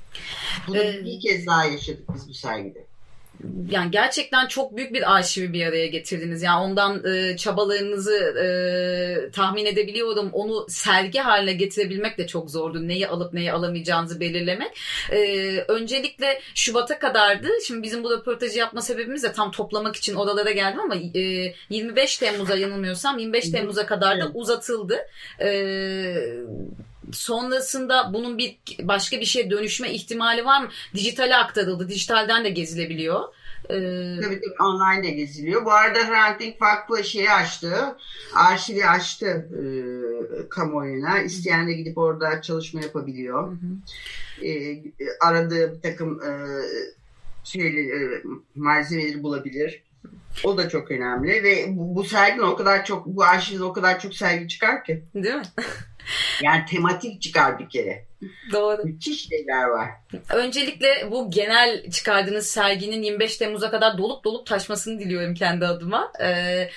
Bunu 0.67 0.77
ee, 0.77 1.05
bir 1.05 1.21
kez 1.21 1.47
daha 1.47 1.65
yaşadık 1.65 2.15
biz 2.15 2.29
bu 2.29 2.35
sergide 2.35 2.87
yani 3.71 3.91
gerçekten 3.91 4.47
çok 4.47 4.77
büyük 4.77 4.93
bir 4.93 5.17
arşivi 5.17 5.53
bir 5.53 5.67
araya 5.67 5.87
getirdiniz. 5.87 6.43
Yani 6.43 6.65
ondan 6.65 7.05
e, 7.05 7.37
çabalarınızı 7.37 8.17
e, 8.17 9.31
tahmin 9.31 9.67
edebiliyorum. 9.67 10.31
Onu 10.33 10.67
sergi 10.69 11.19
haline 11.19 11.53
getirebilmek 11.53 12.19
de 12.19 12.27
çok 12.27 12.51
zordu. 12.51 12.89
Neyi 12.89 13.09
alıp 13.09 13.33
neyi 13.33 13.53
alamayacağınızı 13.53 14.21
belirlemek. 14.21 14.79
E, 15.11 15.19
öncelikle 15.69 16.41
Şubat'a 16.55 16.99
kadardı. 16.99 17.49
Şimdi 17.67 17.83
bizim 17.83 18.05
bu 18.05 18.11
röportajı 18.11 18.59
yapma 18.59 18.81
sebebimiz 18.81 19.23
de 19.23 19.33
tam 19.33 19.51
toplamak 19.51 19.97
için 19.97 20.15
odalara 20.15 20.51
geldim 20.51 20.81
ama 20.81 20.95
e, 21.15 21.55
25 21.71 22.19
Temmuz'a 22.19 22.57
yanılmıyorsam 22.57 23.19
25 23.19 23.51
Temmuz'a 23.51 23.87
kadar 23.87 24.21
da 24.21 24.31
uzatıldı. 24.35 24.99
E, 25.41 25.49
sonrasında 27.13 28.11
bunun 28.13 28.39
bir 28.39 28.59
başka 28.83 29.21
bir 29.21 29.25
şeye 29.25 29.51
dönüşme 29.51 29.93
ihtimali 29.93 30.45
var 30.45 30.63
mı? 30.63 30.69
Dijitale 30.95 31.37
aktarıldı. 31.37 31.89
Dijitalden 31.89 32.45
de 32.45 32.51
gezilebiliyor. 32.51 33.21
Ee... 33.69 34.21
Tabii 34.23 34.41
tabii 34.41 34.63
online 34.63 35.03
de 35.03 35.11
geziliyor. 35.11 35.65
Bu 35.65 35.73
arada 35.73 35.99
Hrant 35.99 36.41
Dink 36.41 36.63
Vakfı 36.63 37.05
şeyi 37.05 37.31
açtı. 37.31 37.97
Arşivi 38.35 38.87
açtı 38.87 39.27
e, 39.27 39.63
kamuoyuna. 40.49 41.23
İsteyen 41.23 41.69
de 41.69 41.73
gidip 41.73 41.99
orada 41.99 42.43
çalışma 42.43 42.81
yapabiliyor. 42.81 43.49
Hı 43.49 43.53
hı. 43.53 44.47
E, 44.47 44.83
aradığı 45.21 45.75
bir 45.75 45.81
takım 45.81 46.23
e, 46.23 46.31
şeyleri, 47.45 47.89
e, 47.89 48.23
malzemeleri 48.55 49.23
bulabilir. 49.23 49.83
O 50.45 50.59
da 50.59 50.69
çok 50.69 50.91
önemli 50.91 51.43
ve 51.43 51.67
bu, 51.69 51.95
bu 51.97 52.05
serginin 52.05 52.43
o 52.43 52.57
kadar 52.57 52.85
çok 52.85 53.07
bu 53.07 53.25
arşivde 53.25 53.65
o 53.65 53.73
kadar 53.73 54.01
çok 54.01 54.15
sergi 54.15 54.49
çıkar 54.49 54.85
ki. 54.85 55.03
Değil 55.15 55.35
mi? 55.35 55.43
Yani 56.43 56.65
tematik 56.65 57.23
çıkar 57.23 57.59
bir 57.59 57.69
kere. 57.69 58.05
Doğru. 58.53 58.85
Müthiş 58.85 59.29
şeyler 59.29 59.65
var. 59.65 59.89
Öncelikle 60.35 61.11
bu 61.11 61.31
genel 61.31 61.91
çıkardığınız 61.91 62.47
serginin 62.47 63.03
25 63.03 63.37
Temmuz'a 63.37 63.71
kadar 63.71 63.99
dolup 63.99 64.25
dolup 64.25 64.47
taşmasını 64.47 65.01
diliyorum 65.01 65.35
kendi 65.35 65.67
adıma. 65.67 66.13
Ee, 66.21 66.71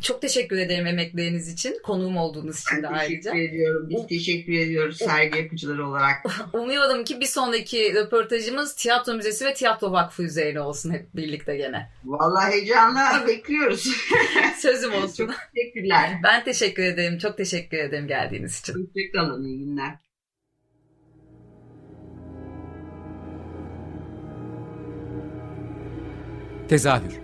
çok 0.00 0.22
teşekkür 0.22 0.58
ederim 0.58 0.86
emekleriniz 0.86 1.48
için. 1.48 1.78
Konuğum 1.82 2.16
olduğunuz 2.16 2.60
için 2.60 2.76
ben 2.76 2.82
de 2.82 2.88
ayrıca. 2.88 3.30
teşekkür 3.32 3.48
ediyorum. 3.48 3.86
Biz 3.90 4.00
um, 4.00 4.06
teşekkür 4.06 4.52
ediyoruz 4.52 4.98
sergi 4.98 5.38
yapıcıları 5.38 5.88
olarak. 5.88 6.16
Umuyorum 6.52 7.04
ki 7.04 7.20
bir 7.20 7.26
sonraki 7.26 7.94
röportajımız 7.94 8.74
Tiyatro 8.74 9.14
Müzesi 9.14 9.44
ve 9.44 9.54
Tiyatro 9.54 9.92
Vakfı 9.92 10.22
üzerine 10.22 10.60
olsun 10.60 10.92
hep 10.92 11.16
birlikte 11.16 11.56
gene. 11.56 11.90
Vallahi 12.04 12.52
heyecanla 12.52 13.24
bekliyoruz. 13.28 13.90
Sözüm 14.58 14.94
olsun. 14.94 15.26
Çok 15.26 15.34
teşekkürler. 15.54 16.10
Ben 16.22 16.44
teşekkür 16.44 16.82
ederim. 16.82 17.18
Çok 17.18 17.36
teşekkür 17.36 17.78
ederim 17.78 18.08
geldiğiniz 18.08 18.60
için. 18.60 18.74
Hoşçakalın. 18.74 19.44
İyi 19.44 19.58
günler. 19.58 19.94
Tezahür 26.68 27.23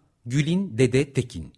Gül'in 0.25 0.77
Dede 0.77 1.13
Tekin. 1.13 1.53